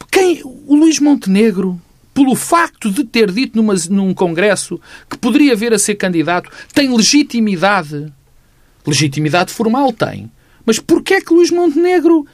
[0.10, 1.82] quem, o Luís Montenegro,
[2.14, 6.96] pelo facto de ter dito numa, num congresso que poderia vir a ser candidato, tem
[6.96, 8.14] legitimidade.
[8.88, 10.32] Legitimidade formal tem.
[10.66, 12.26] Mas porquê é que Luís Montenegro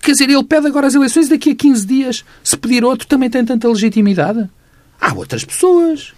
[0.00, 3.06] Quer dizer, ele pede agora as eleições e daqui a 15 dias, se pedir outro,
[3.06, 4.48] também tem tanta legitimidade?
[5.00, 6.12] Há outras pessoas.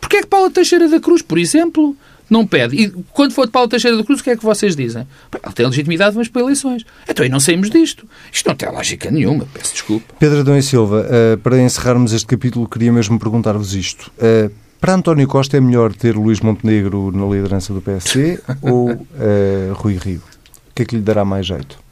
[0.00, 1.96] Porquê é que Paula Teixeira da Cruz, por exemplo,
[2.28, 2.76] não pede?
[2.76, 5.06] E quando for de Paula Teixeira da Cruz, o que é que vocês dizem?
[5.42, 6.84] Ele tem legitimidade, mas para eleições.
[7.08, 8.06] Então aí não saímos disto.
[8.30, 10.14] Isto não tem lógica nenhuma, peço desculpa.
[10.18, 14.12] Pedro Adão e Silva, uh, para encerrarmos este capítulo, queria mesmo perguntar-vos isto.
[14.18, 14.50] Uh,
[14.80, 18.98] para António Costa é melhor ter Luís Montenegro na liderança do PSD ou uh,
[19.74, 20.20] Rui Rio?
[20.70, 21.85] O que é que lhe dará mais jeito?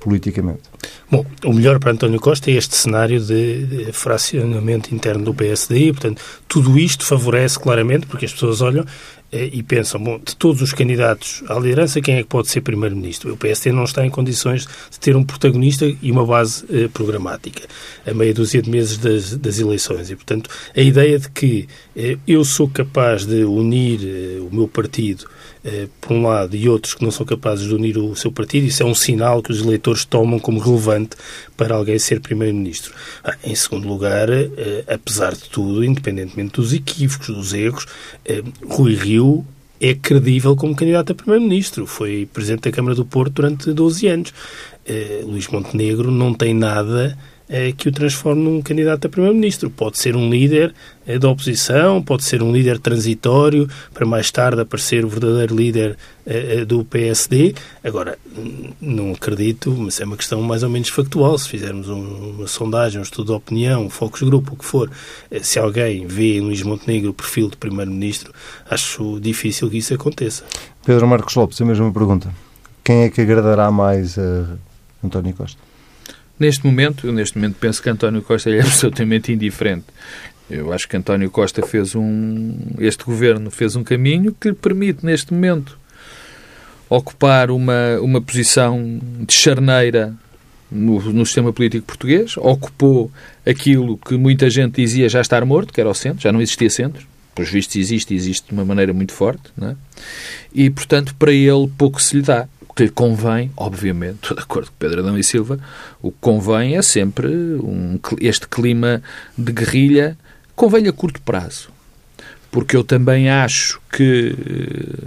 [0.00, 0.62] Politicamente?
[1.10, 6.22] Bom, o melhor para António Costa é este cenário de, fracionamento interno do PSD, portanto,
[6.46, 8.84] tudo isto favorece claramente, porque as pessoas olham
[9.32, 12.60] eh, e pensam, bom, de todos os candidatos à liderança, quem é que pode ser
[12.60, 13.32] primeiro-ministro?
[13.32, 17.66] O PSD não está em condições de ter um protagonista e uma base eh, programática
[18.08, 20.10] a meia dúzia de meses das, das, eleições.
[20.10, 24.66] E, portanto, a ideia de que eh, eu sou capaz de unir eh, o meu
[24.66, 25.26] partido
[26.00, 28.82] por um lado, e outros que não são capazes de unir o seu partido, isso
[28.82, 31.16] é um sinal que os eleitores tomam como relevante
[31.56, 32.92] para alguém ser primeiro-ministro.
[33.22, 37.86] Ah, em segundo lugar, eh, apesar de tudo, independentemente dos equívocos, dos erros,
[38.24, 39.44] eh, Rui Rio
[39.80, 41.86] é credível como candidato a primeiro-ministro.
[41.86, 44.34] Foi presidente da Câmara do Porto durante 12 anos.
[45.22, 47.16] Luís Montenegro não tem nada
[47.76, 49.70] que o transforme num candidato a primeiro-ministro.
[49.70, 50.74] Pode ser um líder
[51.06, 55.96] é, da oposição, pode ser um líder transitório, para mais tarde aparecer o verdadeiro líder
[56.26, 57.54] é, do PSD.
[57.82, 58.18] Agora,
[58.80, 61.38] não acredito, mas é uma questão mais ou menos factual.
[61.38, 64.90] Se fizermos um, uma sondagem, um estudo de opinião, um focus group, o que for,
[65.40, 68.32] se alguém vê em Luís Montenegro o perfil de primeiro-ministro,
[68.68, 70.44] acho difícil que isso aconteça.
[70.84, 72.30] Pedro Marcos Lopes, a mesma pergunta.
[72.84, 74.46] Quem é que agradará mais a
[75.02, 75.67] António Costa?
[76.38, 79.86] Neste momento, eu neste momento penso que António Costa é absolutamente indiferente.
[80.50, 82.54] Eu acho que António Costa fez um.
[82.78, 85.78] Este governo fez um caminho que lhe permite, neste momento,
[86.88, 90.14] ocupar uma, uma posição de charneira
[90.70, 92.36] no, no, sistema político português.
[92.38, 93.10] Ocupou
[93.44, 96.70] aquilo que muita gente dizia já estar morto, que era o centro, já não existia
[96.70, 97.06] centro.
[97.34, 99.52] Pelos vistos, existe existe de uma maneira muito forte.
[99.60, 99.74] É?
[100.52, 102.48] E, portanto, para ele pouco se lhe dá
[102.86, 105.58] que convém, obviamente, estou de acordo com Pedro Adão e Silva,
[106.00, 109.02] o que convém é sempre um, este clima
[109.36, 110.16] de guerrilha,
[110.54, 111.70] convém a curto prazo.
[112.50, 114.34] Porque eu também acho que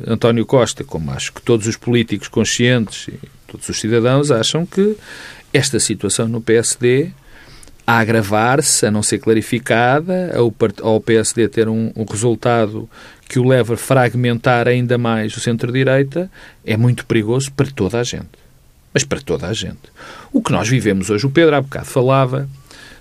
[0.05, 4.63] eh, António Costa, como acho que todos os políticos conscientes e todos os cidadãos acham
[4.63, 4.95] que
[5.51, 7.11] esta situação no PSD
[7.85, 10.31] a agravar-se, a não ser clarificada,
[10.81, 12.87] ao PSD ter um, um resultado
[13.31, 16.29] que o leva a fragmentar ainda mais o centro-direita,
[16.65, 18.27] é muito perigoso para toda a gente.
[18.93, 19.79] Mas para toda a gente.
[20.33, 22.49] O que nós vivemos hoje, o Pedro há bocado falava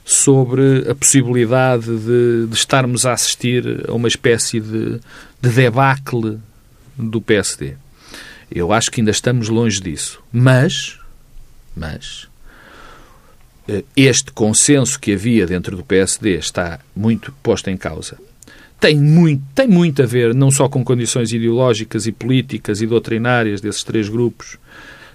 [0.04, 5.00] sobre a possibilidade de, de estarmos a assistir a uma espécie de,
[5.42, 6.38] de debacle
[6.96, 7.74] do PSD.
[8.48, 10.22] Eu acho que ainda estamos longe disso.
[10.30, 10.96] Mas,
[11.74, 12.28] mas,
[13.66, 18.29] eh, este consenso que havia dentro do PSD está muito posto em causa
[18.80, 23.60] tem muito, tem muito a ver não só com condições ideológicas e políticas e doutrinárias
[23.60, 24.56] desses três grupos,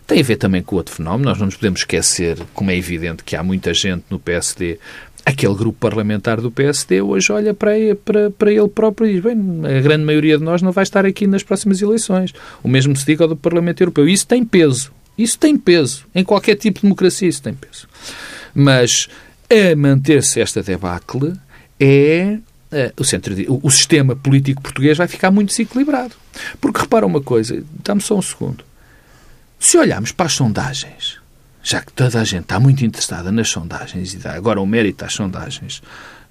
[0.05, 1.29] tem a ver também com outro fenómeno.
[1.29, 4.77] Nós não nos podemos esquecer, como é evidente que há muita gente no PSD,
[5.25, 7.73] aquele grupo parlamentar do PSD hoje olha para,
[8.05, 11.05] para, para ele próprio e diz: bem, a grande maioria de nós não vai estar
[11.05, 12.33] aqui nas próximas eleições.
[12.63, 14.07] O mesmo se diga do Parlamento Europeu.
[14.07, 14.91] Isso tem peso.
[15.17, 16.05] Isso tem peso.
[16.13, 17.87] Em qualquer tipo de democracia, isso tem peso.
[18.53, 19.07] Mas
[19.49, 21.33] a manter-se esta debacle
[21.79, 22.37] é
[22.97, 26.13] o, centro, o, sistema político português vai ficar muito desequilibrado.
[26.59, 28.63] Porque repara uma coisa, dá-me só um segundo.
[29.59, 31.19] Se olharmos para as sondagens,
[31.63, 35.05] já que toda a gente está muito interessada nas sondagens e dá agora um mérito
[35.05, 35.81] às sondagens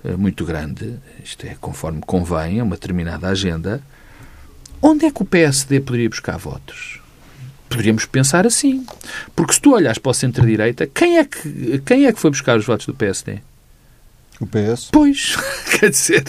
[0.05, 3.83] eh, muito grande, isto é conforme convém, a uma determinada agenda,
[4.81, 7.01] onde é que o PSD poderia buscar votos?
[7.69, 8.87] Poderíamos pensar assim.
[9.35, 12.57] Porque se tu olhas para o centro-direita, quem, é que, quem é que foi buscar
[12.57, 13.41] os votos do PSD?
[14.45, 14.89] O PS?
[14.93, 15.37] Pois,
[15.79, 16.25] quer dizer,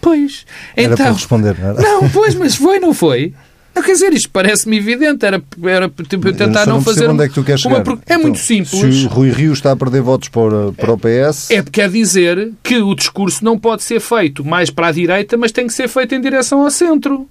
[0.00, 0.46] pois.
[0.76, 1.82] Era então, para responder, não era?
[1.82, 3.34] Não, pois, mas foi, não foi?
[3.74, 7.08] Não, quer dizer, isto parece-me evidente, era, era tipo, tentar não, não fazer.
[7.08, 7.78] Onde é que tu queres chegar?
[7.78, 8.70] É então, muito simples.
[8.70, 11.48] Se o Rui Rio está a perder votos para, para o PS.
[11.52, 15.36] É porque quer dizer que o discurso não pode ser feito mais para a direita,
[15.36, 17.28] mas tem que ser feito em direção ao centro.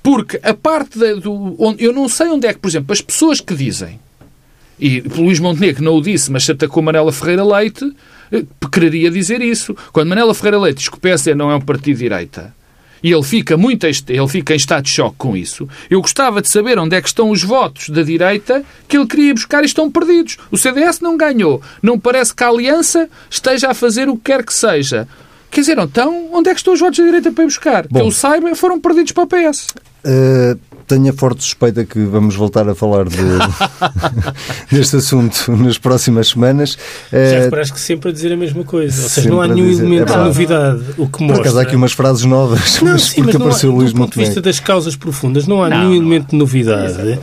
[0.00, 1.56] Porque a parte do.
[1.58, 3.98] Onde, eu não sei onde é que, por exemplo, as pessoas que dizem,
[4.78, 7.92] e Luís Montenegro não o disse, mas se atacou Manela Ferreira Leite,
[8.70, 9.76] quereria dizer isso.
[9.92, 12.54] Quando Manela Ferreira Leite diz que o PSD não é um partido de direita,
[13.02, 15.68] e ele fica muito ele fica em estado de choque com isso.
[15.88, 19.34] Eu gostava de saber onde é que estão os votos da direita que ele queria
[19.34, 20.36] buscar e estão perdidos.
[20.50, 21.62] O CDS não ganhou.
[21.82, 25.08] Não parece que a Aliança esteja a fazer o que quer que seja.
[25.50, 27.86] Quer dizer, então, onde é que estão os votos da direita para ir buscar?
[27.88, 29.66] Bom, que eu saiba, foram perdidos para o PS.
[30.04, 30.58] Uh,
[30.90, 33.16] tenho a forte suspeita que vamos voltar a falar de,
[34.70, 36.76] deste assunto nas próximas semanas.
[37.12, 39.02] Já uh, reparaste que sempre a dizer a mesma coisa.
[39.02, 40.84] Ou seja, não há nenhum dizer, elemento é de novidade.
[40.98, 41.26] O que mostra...
[41.26, 43.92] Por acaso há aqui umas frases novas, não, mas sim, porque mas apareceu há, Luís
[43.92, 45.96] Do ponto de vista das causas profundas, não há não, nenhum não.
[45.96, 46.92] elemento de novidade.
[47.02, 47.18] Uh,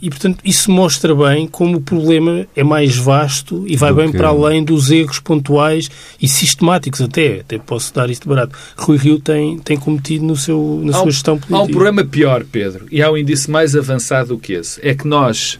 [0.00, 4.10] e, portanto, isso mostra bem como o problema é mais vasto e vai Do bem
[4.10, 4.16] que...
[4.16, 7.40] para além dos erros pontuais e sistemáticos até.
[7.40, 8.56] Até posso dar isto barato.
[8.76, 11.58] Rui Rio tem, tem cometido no seu, na há sua gestão política.
[11.58, 14.80] Há um problema pior, Pedro, e há um índice mais avançado do que esse.
[14.86, 15.58] É que nós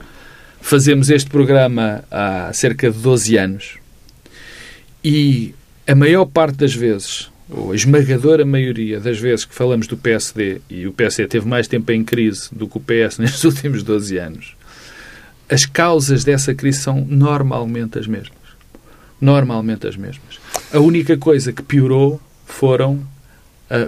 [0.61, 3.83] fazemos este programa há cerca de 12 anos
[5.05, 5.55] e
[5.87, 10.61] a maior parte das vezes, ou a esmagadora maioria das vezes que falamos do PSD,
[10.71, 14.17] e o PSD teve mais tempo em crise do que o PS nestes últimos 12
[14.19, 14.57] anos,
[15.49, 18.39] as causas dessa crise são normalmente as mesmas.
[19.21, 20.39] Normalmente as mesmas.
[20.73, 23.07] A única coisa que piorou foram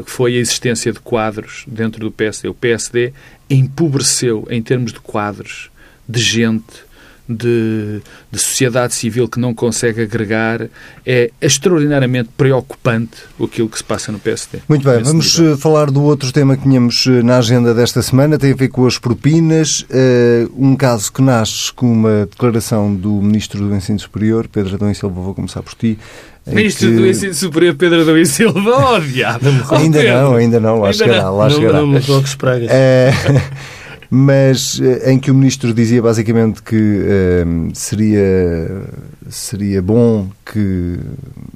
[0.06, 2.48] foi a existência de quadros dentro do PSD.
[2.48, 3.12] O PSD
[3.48, 5.70] empobreceu em termos de quadros,
[6.08, 6.84] de gente,
[7.28, 10.68] de, de, sociedade civil que não consegue agregar.
[11.06, 14.58] É extraordinariamente preocupante aquilo que se passa no PSD.
[14.68, 15.38] Muito bem, vamos.
[15.38, 18.68] Eh, falar do outro tema que tínhamos eh, na agenda desta semana, tem a ver
[18.68, 19.80] com as propinas.
[19.82, 24.90] Uh, um caso que nasce com uma declaração do Ministro do Ensino Superior, Pedro Adão
[24.90, 25.98] e Silva, vou começar por ti.
[26.46, 26.96] Ministro que...
[26.96, 28.60] do Ensino Superior Pedro e Silva,
[28.96, 29.46] oh, diabo!
[29.70, 31.22] ainda não, ainda não, lá ainda chegará.
[31.22, 31.36] Não.
[31.36, 31.72] Lá chegará.
[31.80, 32.70] Não, não, não, não, pragas.
[32.70, 33.12] É
[34.16, 38.82] mas eh, em que o ministro dizia basicamente que uh, seria,
[39.28, 41.00] seria bom que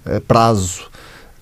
[0.04, 0.88] a prazo,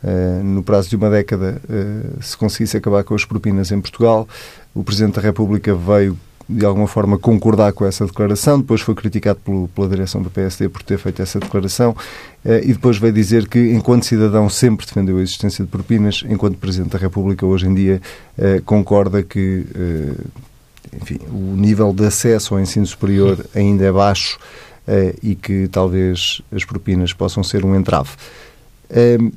[0.05, 4.29] uh, no prazo de uma década, uh, se conseguisse acabar com as propinas em Portugal.
[4.75, 9.41] O Presidente da República veio de alguma forma concordar com essa declaração, depois foi criticado
[9.45, 11.97] pelo, pela direção do PSD por ter feito essa declaração
[12.45, 16.91] e depois veio dizer que, enquanto cidadão, sempre defendeu a existência de propinas, enquanto Presidente
[16.91, 18.01] da República, hoje em dia,
[18.65, 19.67] concorda que
[21.03, 24.39] enfim, o nível de acesso ao ensino superior ainda é baixo
[25.23, 28.11] e que talvez as propinas possam ser um entrave.
[28.91, 29.33] Uh,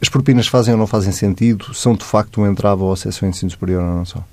[0.00, 1.72] as propinas fazem ou não fazem sentido?
[1.74, 4.24] São de facto um entrave ao acesso ao ensino superior ou não são?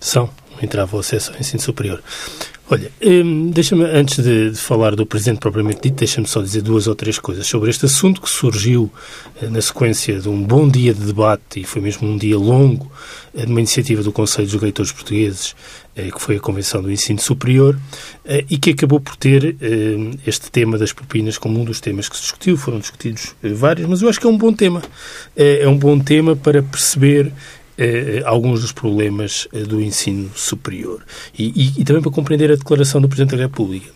[0.00, 0.30] São
[0.62, 2.02] entrave ao acesso ao ensino superior.
[2.72, 6.86] Olha, hum, deixa-me, antes de, de, falar do Presidente propriamente dito, deixa-me só dizer duas
[6.86, 8.90] ou três coisas sobre este assunto que surgiu
[9.42, 12.90] eh, na sequência de um bom dia de debate, e foi mesmo um dia longo,
[13.34, 15.54] eh, de uma iniciativa do Conselho dos Leitores Portugueses,
[15.94, 17.78] eh, que foi a Convenção do Ensino Superior,
[18.48, 19.56] e que acabou por ter
[20.24, 22.56] este tema das propinas como um dos temas que se discutiu.
[22.56, 24.80] Foram discutidos vários, mas eu acho que é um bom tema.
[25.36, 27.32] É um bom tema para perceber
[27.78, 31.02] eh, alguns dos problemas eh, do ensino superior
[31.38, 33.90] e, e, e, também para compreender a declaração do Presidente da República.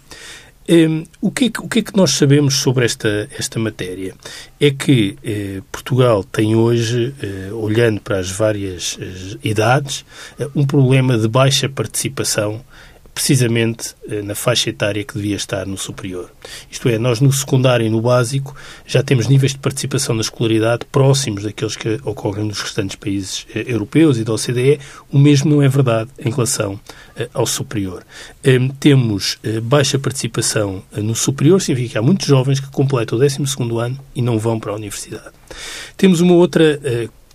[0.68, 4.14] Eh, o, que é que, o que é que nós sabemos sobre esta, esta matéria?
[4.60, 10.04] É que eh, Portugal tem hoje, eh, olhando para as várias eh, idades,
[10.54, 12.64] um problema de baixa participação
[13.16, 16.30] precisamente eh, na faixa etária que devia estar no superior.
[16.70, 18.54] Isto é, nós no secundário e no básico
[18.86, 23.64] já temos níveis de participação na escolaridade próximos daqueles que ocorrem nos restantes países eh,
[23.68, 24.78] europeus e da OCDE.
[25.10, 26.78] O mesmo não é verdade em relação
[27.16, 28.04] eh, ao superior.
[28.78, 33.38] Temos baixa participação no superior, significa que há muitos jovens que completam o 12
[33.80, 35.30] ano e não vão para a universidade.
[35.96, 36.78] Temos uma outra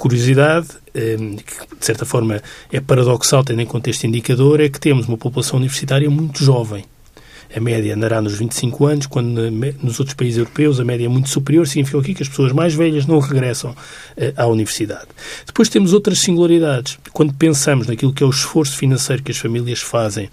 [0.02, 4.80] curiosidade, ehm, que de certa forma é paradoxal tendo em conta este indicador, é que
[4.80, 6.86] temos uma população universitária muito jovem.
[7.56, 9.52] A média andará nos 25 anos, quando
[9.84, 12.74] nos outros países europeus a média é muito superior, significa aqui que as pessoas mais
[12.74, 13.76] velhas não regressam
[14.18, 15.08] eh, à universidade.
[15.46, 16.98] Depois temos outras singularidades.
[17.14, 20.32] Quando pensamos naquilo que é o esforço financeiro que as famílias fazem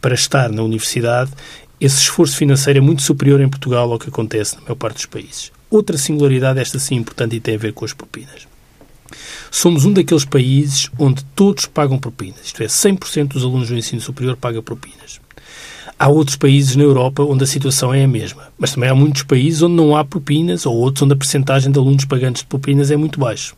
[0.00, 1.32] para estar na universidade,
[1.78, 5.06] esse esforço financeiro é muito superior em Portugal ao que acontece na maior parte dos
[5.06, 5.52] países.
[5.68, 8.51] Outra singularidade, esta sim importante e tem a ver com as propinas.
[9.50, 14.00] Somos um daqueles países onde todos pagam propinas, isto é, 100% dos alunos do ensino
[14.00, 15.20] superior pagam propinas.
[15.98, 19.22] Há outros países na Europa onde a situação é a mesma, mas também há muitos
[19.22, 22.90] países onde não há propinas ou outros onde a percentagem de alunos pagantes de propinas
[22.90, 23.54] é muito baixa.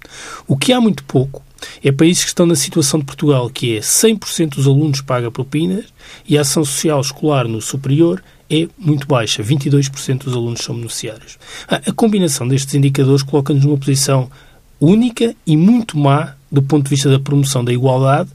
[0.46, 1.42] O que há muito pouco
[1.82, 5.86] é países que estão na situação de Portugal, que é 100% dos alunos pagam propinas
[6.28, 11.38] e a ação social escolar no superior é muito baixa, 22% dos alunos são beneficiários.
[11.66, 14.30] A combinação destes indicadores coloca-nos numa posição
[14.84, 18.30] única e muito má do ponto de vista da promoção da igualdade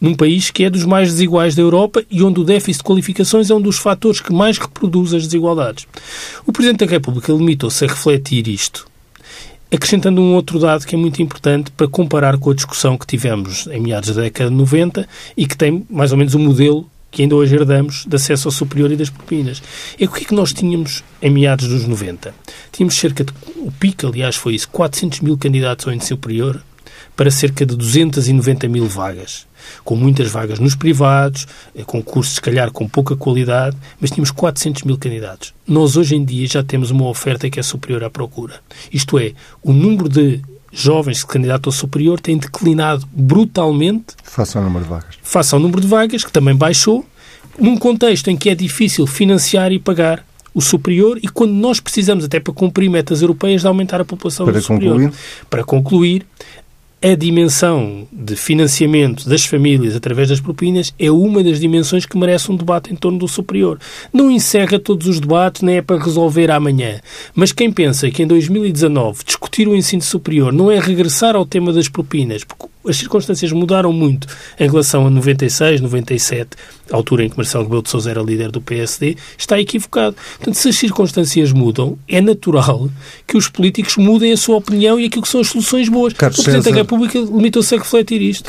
[0.00, 3.50] num país que é dos mais desiguais da Europa e onde o déficit de qualificações
[3.50, 5.86] é um dos fatores que mais reproduz as desigualdades.
[6.46, 8.86] O Presidente da República limitou-se a refletir isto,
[9.72, 13.66] acrescentando um outro dado que é muito importante para comparar com a discussão que tivemos
[13.68, 16.86] em meados da década de 90 e que tem mais ou menos o um modelo
[17.14, 19.62] que ainda hoje herdamos de acesso ao superior e das propinas.
[19.98, 22.34] É o que é que nós tínhamos em meados dos 90?
[22.72, 26.60] Tínhamos cerca de, o pico, aliás, foi isso, 400 mil candidatos ao ensino superior
[27.16, 29.46] para cerca de 290 mil vagas.
[29.84, 34.32] Com muitas vagas nos privados, eh, com cursos, se calhar, com pouca qualidade, mas tínhamos
[34.32, 35.54] 400 mil candidatos.
[35.66, 38.60] Nós, hoje em dia, já temos uma oferta que é superior à procura.
[38.92, 40.42] Isto é, o número de
[40.74, 44.06] jovens que se candidatam ao superior têm declinado brutalmente.
[44.24, 45.14] Face ao número de vagas.
[45.22, 47.06] Face ao número de vagas, que também baixou,
[47.58, 52.24] num contexto em que é difícil financiar e pagar o superior e quando nós precisamos,
[52.24, 54.94] até para cumprir metas europeias, de aumentar a população para superior.
[54.94, 55.12] Concluir.
[55.50, 56.26] Para concluir,
[57.06, 62.50] a dimensão de financiamento das famílias através das propinas é uma das dimensões que merece
[62.50, 63.78] um debate em torno do superior.
[64.10, 67.02] Não encerra todos os debates, nem é para resolver amanhã.
[67.34, 71.74] Mas quem pensa que em 2019 discutir o ensino superior não é regressar ao tema
[71.74, 74.26] das propinas, porque as circunstâncias mudaram muito
[74.58, 76.50] em relação a 96, 97,
[76.90, 80.16] a altura em que Marcelo Rebelo de Sousa era líder do PSD, está equivocado.
[80.36, 82.90] Portanto, se as circunstâncias mudam, é natural
[83.26, 86.12] que os políticos mudem a sua opinião e aquilo que são as soluções boas.
[86.12, 88.44] Carlos o Presidente César, da República limitou-se a refletir isto.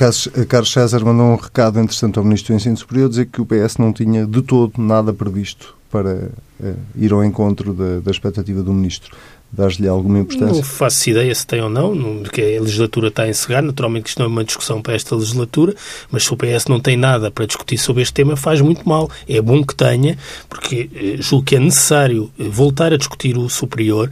[0.47, 3.77] Carlos César mandou um recado, entretanto, ao Ministro do Ensino Superior, dizer que o PS
[3.77, 6.29] não tinha de todo nada previsto para
[6.59, 9.15] uh, ir ao encontro da, da expectativa do Ministro
[9.56, 10.56] dás-lhe alguma importância?
[10.56, 13.62] Não faço ideia se tem ou não, porque a legislatura está a encerrar.
[13.62, 15.74] Naturalmente, isto não é uma discussão para esta legislatura,
[16.12, 19.10] mas se o PS não tem nada para discutir sobre este tema, faz muito mal.
[19.28, 20.18] É bom que tenha,
[20.49, 24.10] porque eh, julgo que é necessário eh, voltar a discutir o superior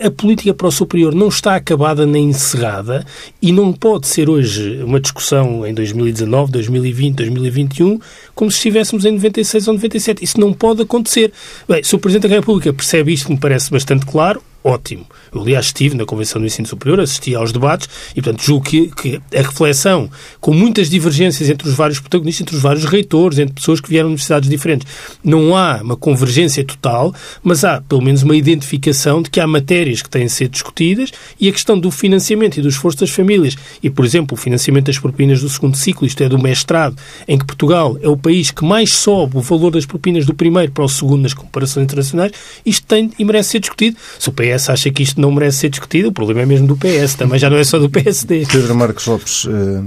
[0.00, 3.04] a política para o superior não está acabada nem encerrada
[3.40, 7.98] e não pode ser hoje uma discussão em 2019, 2020, 2021
[8.34, 10.24] como se estivéssemos em 96 ou 97.
[10.24, 11.32] Isso não pode acontecer.
[11.68, 15.06] Bem, se o Presidente da República percebe isto, me parece bastante claro, ótimo.
[15.34, 18.88] Eu, aliás, estive na Convenção do Ensino Superior, assisti aos debates e, portanto, julgo que,
[18.88, 20.08] que, a reflexão,
[20.40, 24.08] com muitas divergências entre os vários protagonistas, entre os vários reitores, entre pessoas que vieram
[24.08, 24.86] de universidades diferentes,
[25.22, 27.12] não há uma convergência total,
[27.42, 31.10] mas há, pelo menos, uma identificação de que há matérias que têm de ser discutidas
[31.40, 34.86] e a questão do financiamento e do esforço das famílias e, por exemplo, o financiamento
[34.86, 38.52] das propinas do segundo ciclo, isto é, do mestrado, em que Portugal é o país
[38.52, 42.32] que mais sobe o valor das propinas do primeiro para o segundo nas comparações internacionais,
[42.64, 43.96] isto tem e merece ser discutido.
[44.18, 46.76] Se o PS acha que isto não merece ser discutido, o problema é mesmo do
[46.76, 48.46] PS, também já não é só do PSD.
[48.46, 49.82] Pedro Marcos Lopes, eh,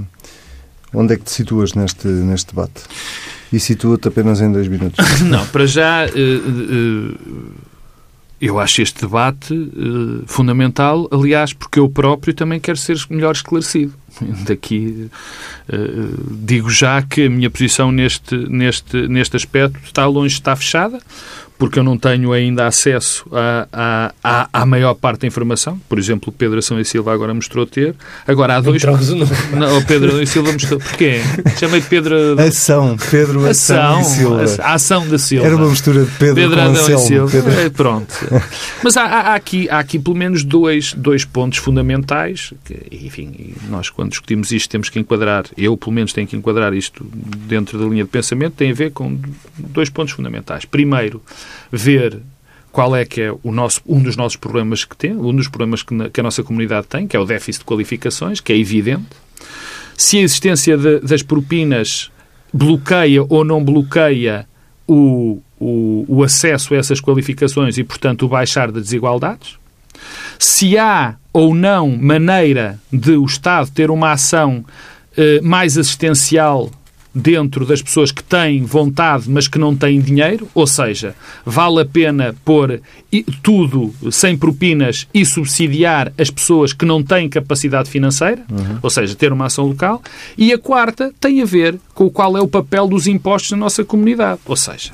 [0.93, 2.81] onde é que te situas neste, neste debate?
[3.53, 4.97] E situa-te apenas em dois minutos.
[5.21, 7.15] Não, para já, eh, eh,
[8.41, 9.53] eu acho este debate
[10.25, 13.93] fundamental, aliás, porque eu próprio também quero ser melhor esclarecido.
[14.47, 15.09] Daqui
[16.31, 20.99] digo já que a minha posição neste, neste, neste aspecto está longe de estar fechada
[21.57, 25.79] porque eu não tenho ainda acesso à, à, à, maior parte da informação.
[25.89, 27.95] Por exemplo, o Pedro Ação e Silva agora mostrou ter.
[28.27, 28.83] Agora há dois.
[28.83, 30.79] Não, o Pedro e Silva mostrou.
[30.79, 31.19] Porquê?
[31.59, 32.39] Chamei Pedro.
[32.39, 32.95] Ação.
[33.09, 34.63] Pedro Ação, Ação e Silva.
[34.63, 35.47] A ação da Silva.
[35.47, 37.31] Era uma mistura de Pedro, Pedro com Adão e Silva.
[37.31, 37.51] Pedro...
[37.51, 38.13] É, pronto.
[38.83, 42.53] Mas há, há, aqui, há aqui pelo menos dois, dois pontos fundamentais.
[42.65, 46.73] Que, enfim, nós quando discutimos isto temos que enquadrar, eu pelo menos tenho que enquadrar
[46.73, 49.17] isto dentro da linha de pensamento, tem a ver com
[49.57, 50.65] dois pontos fundamentais.
[50.65, 51.21] Primeiro,
[51.71, 52.19] ver
[52.71, 55.81] qual é que é o nosso, um dos nossos problemas que tem, um dos problemas
[55.81, 58.57] que, na, que a nossa comunidade tem, que é o déficit de qualificações, que é
[58.57, 59.07] evidente.
[59.97, 62.11] Se a existência de, das propinas
[62.53, 64.47] bloqueia ou não bloqueia
[64.87, 69.57] o, o, o, acesso a essas qualificações e, portanto, o baixar das desigualdades.
[70.39, 74.63] Se há ou não maneira de o Estado ter uma ação
[75.17, 76.71] eh, mais assistencial
[77.17, 81.15] dentro das pessoas que têm vontade, mas que não têm dinheiro, ou seja,
[81.45, 82.79] vale a pena pôr
[83.41, 88.79] tudo sem propinas e subsidiar as pessoas que não têm capacidade financeira, uhum.
[88.81, 90.01] ou seja, ter uma ação local.
[90.37, 93.83] E a quarta tem a ver com qual é o papel dos impostos na nossa
[93.83, 94.93] comunidade, ou seja,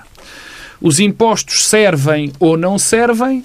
[0.81, 3.43] os impostos servem ou não servem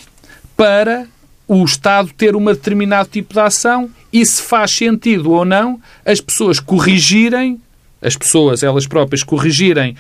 [0.57, 1.07] para
[1.47, 6.21] o Estado ter um determinado tipo de ação e se faz sentido ou não as
[6.21, 7.61] pessoas corrigirem
[8.01, 9.97] as pessoas, elas próprias, corrigirem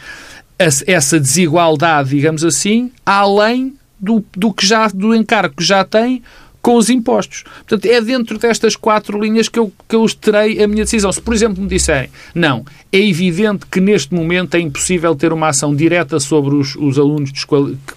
[0.58, 6.22] essa desigualdade, digamos assim, além do, do, que já, do encargo que já têm
[6.60, 7.44] com os impostos.
[7.66, 11.12] Portanto, é dentro destas quatro linhas que eu, que eu terei a minha decisão.
[11.12, 15.48] Se, por exemplo, me disserem, não, é evidente que neste momento é impossível ter uma
[15.48, 17.30] ação direta sobre os, os alunos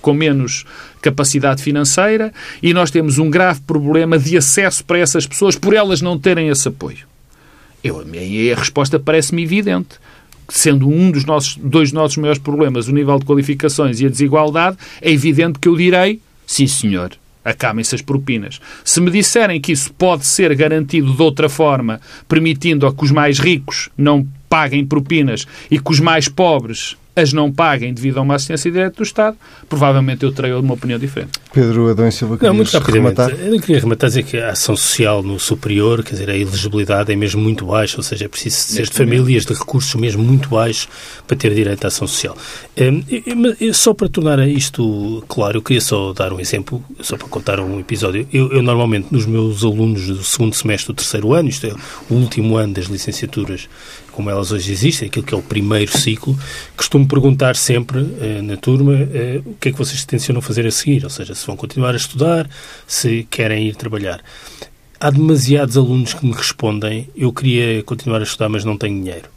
[0.02, 0.66] com menos
[1.02, 2.32] capacidade financeira
[2.62, 6.48] e nós temos um grave problema de acesso para essas pessoas por elas não terem
[6.50, 7.11] esse apoio.
[7.84, 10.00] Eu, a resposta parece-me evidente.
[10.50, 14.10] Sendo um dos nossos, dois dos nossos maiores problemas o nível de qualificações e a
[14.10, 17.12] desigualdade, é evidente que eu direi sim, senhor,
[17.46, 18.60] acabem-se as propinas.
[18.84, 23.12] Se me disserem que isso pode ser garantido de outra forma, permitindo a que os
[23.12, 28.22] mais ricos não paguem propinas e que os mais pobres as não paguem devido a
[28.22, 29.38] uma assistência direta do Estado,
[29.68, 31.32] provavelmente eu terei uma opinião diferente.
[31.54, 33.20] Pedro Adão e Silva, não, muito rapidamente.
[33.20, 33.46] Rematar?
[33.46, 37.16] Eu queria rematar dizer que a ação social no superior, quer dizer, a elegibilidade é
[37.16, 40.88] mesmo muito baixa, ou seja, é preciso ser de famílias de recursos mesmo muito baixos
[41.28, 42.38] para ter direito à ação social.
[42.78, 47.60] Hum, só para tornar isto claro, eu queria só dar um exemplo, só para contar
[47.60, 48.26] um episódio.
[48.32, 51.74] Eu, eu normalmente, nos meus alunos do segundo semestre do terceiro ano, isto é,
[52.10, 53.68] o último ano das licenciaturas
[54.22, 56.38] como elas hoje existem, aquilo que é o primeiro ciclo,
[56.78, 60.70] costumo perguntar sempre eh, na turma eh, o que é que vocês tencionam fazer a
[60.70, 62.48] seguir, ou seja, se vão continuar a estudar,
[62.86, 64.22] se querem ir trabalhar.
[65.00, 69.28] há demasiados alunos que me respondem eu queria continuar a estudar, mas não tenho dinheiro.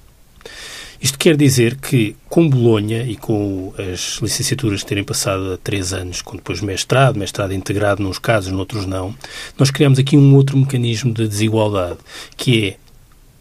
[1.00, 6.36] Isto quer dizer que, com Bolonha e com as licenciaturas terem passado três anos, com
[6.36, 9.14] depois mestrado, mestrado integrado nos casos, noutros não,
[9.58, 11.98] nós criamos aqui um outro mecanismo de desigualdade,
[12.36, 12.83] que é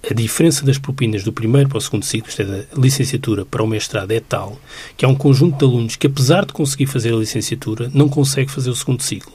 [0.09, 3.63] a diferença das propinas do primeiro para o segundo ciclo, isto é, da licenciatura para
[3.63, 4.59] o mestrado, é tal
[4.97, 8.51] que há um conjunto de alunos que, apesar de conseguir fazer a licenciatura, não consegue
[8.51, 9.33] fazer o segundo ciclo.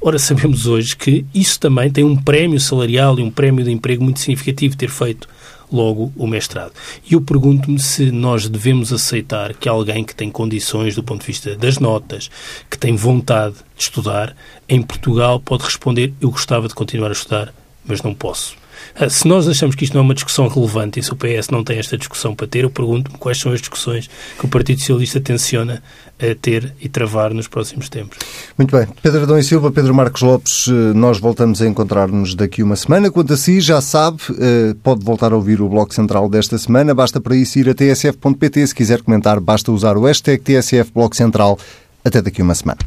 [0.00, 4.02] Ora, sabemos hoje que isso também tem um prémio salarial e um prémio de emprego
[4.02, 5.28] muito significativo ter feito
[5.70, 6.72] logo o mestrado.
[7.08, 11.26] E eu pergunto-me se nós devemos aceitar que alguém que tem condições do ponto de
[11.26, 12.30] vista das notas,
[12.70, 14.34] que tem vontade de estudar,
[14.68, 17.52] em Portugal pode responder: Eu gostava de continuar a estudar,
[17.84, 18.56] mas não posso.
[18.94, 21.48] Ah, se nós achamos que isto não é uma discussão relevante e se o PS
[21.50, 24.08] não tem esta discussão para ter, eu pergunto-me quais são as discussões
[24.38, 25.82] que o Partido Socialista tenciona
[26.18, 28.18] a ter e travar nos próximos tempos.
[28.56, 28.86] Muito bem.
[29.02, 33.10] Pedro Adão e Silva, Pedro Marcos Lopes, eh, nós voltamos a encontrar-nos daqui uma semana.
[33.10, 36.94] Quanto a si, já sabe, eh, pode voltar a ouvir o Bloco Central desta semana.
[36.94, 38.66] Basta para isso ir a tsf.pt.
[38.66, 41.58] Se quiser comentar, basta usar o hashtag TSF Bloco Central.
[42.02, 42.78] Até daqui uma semana.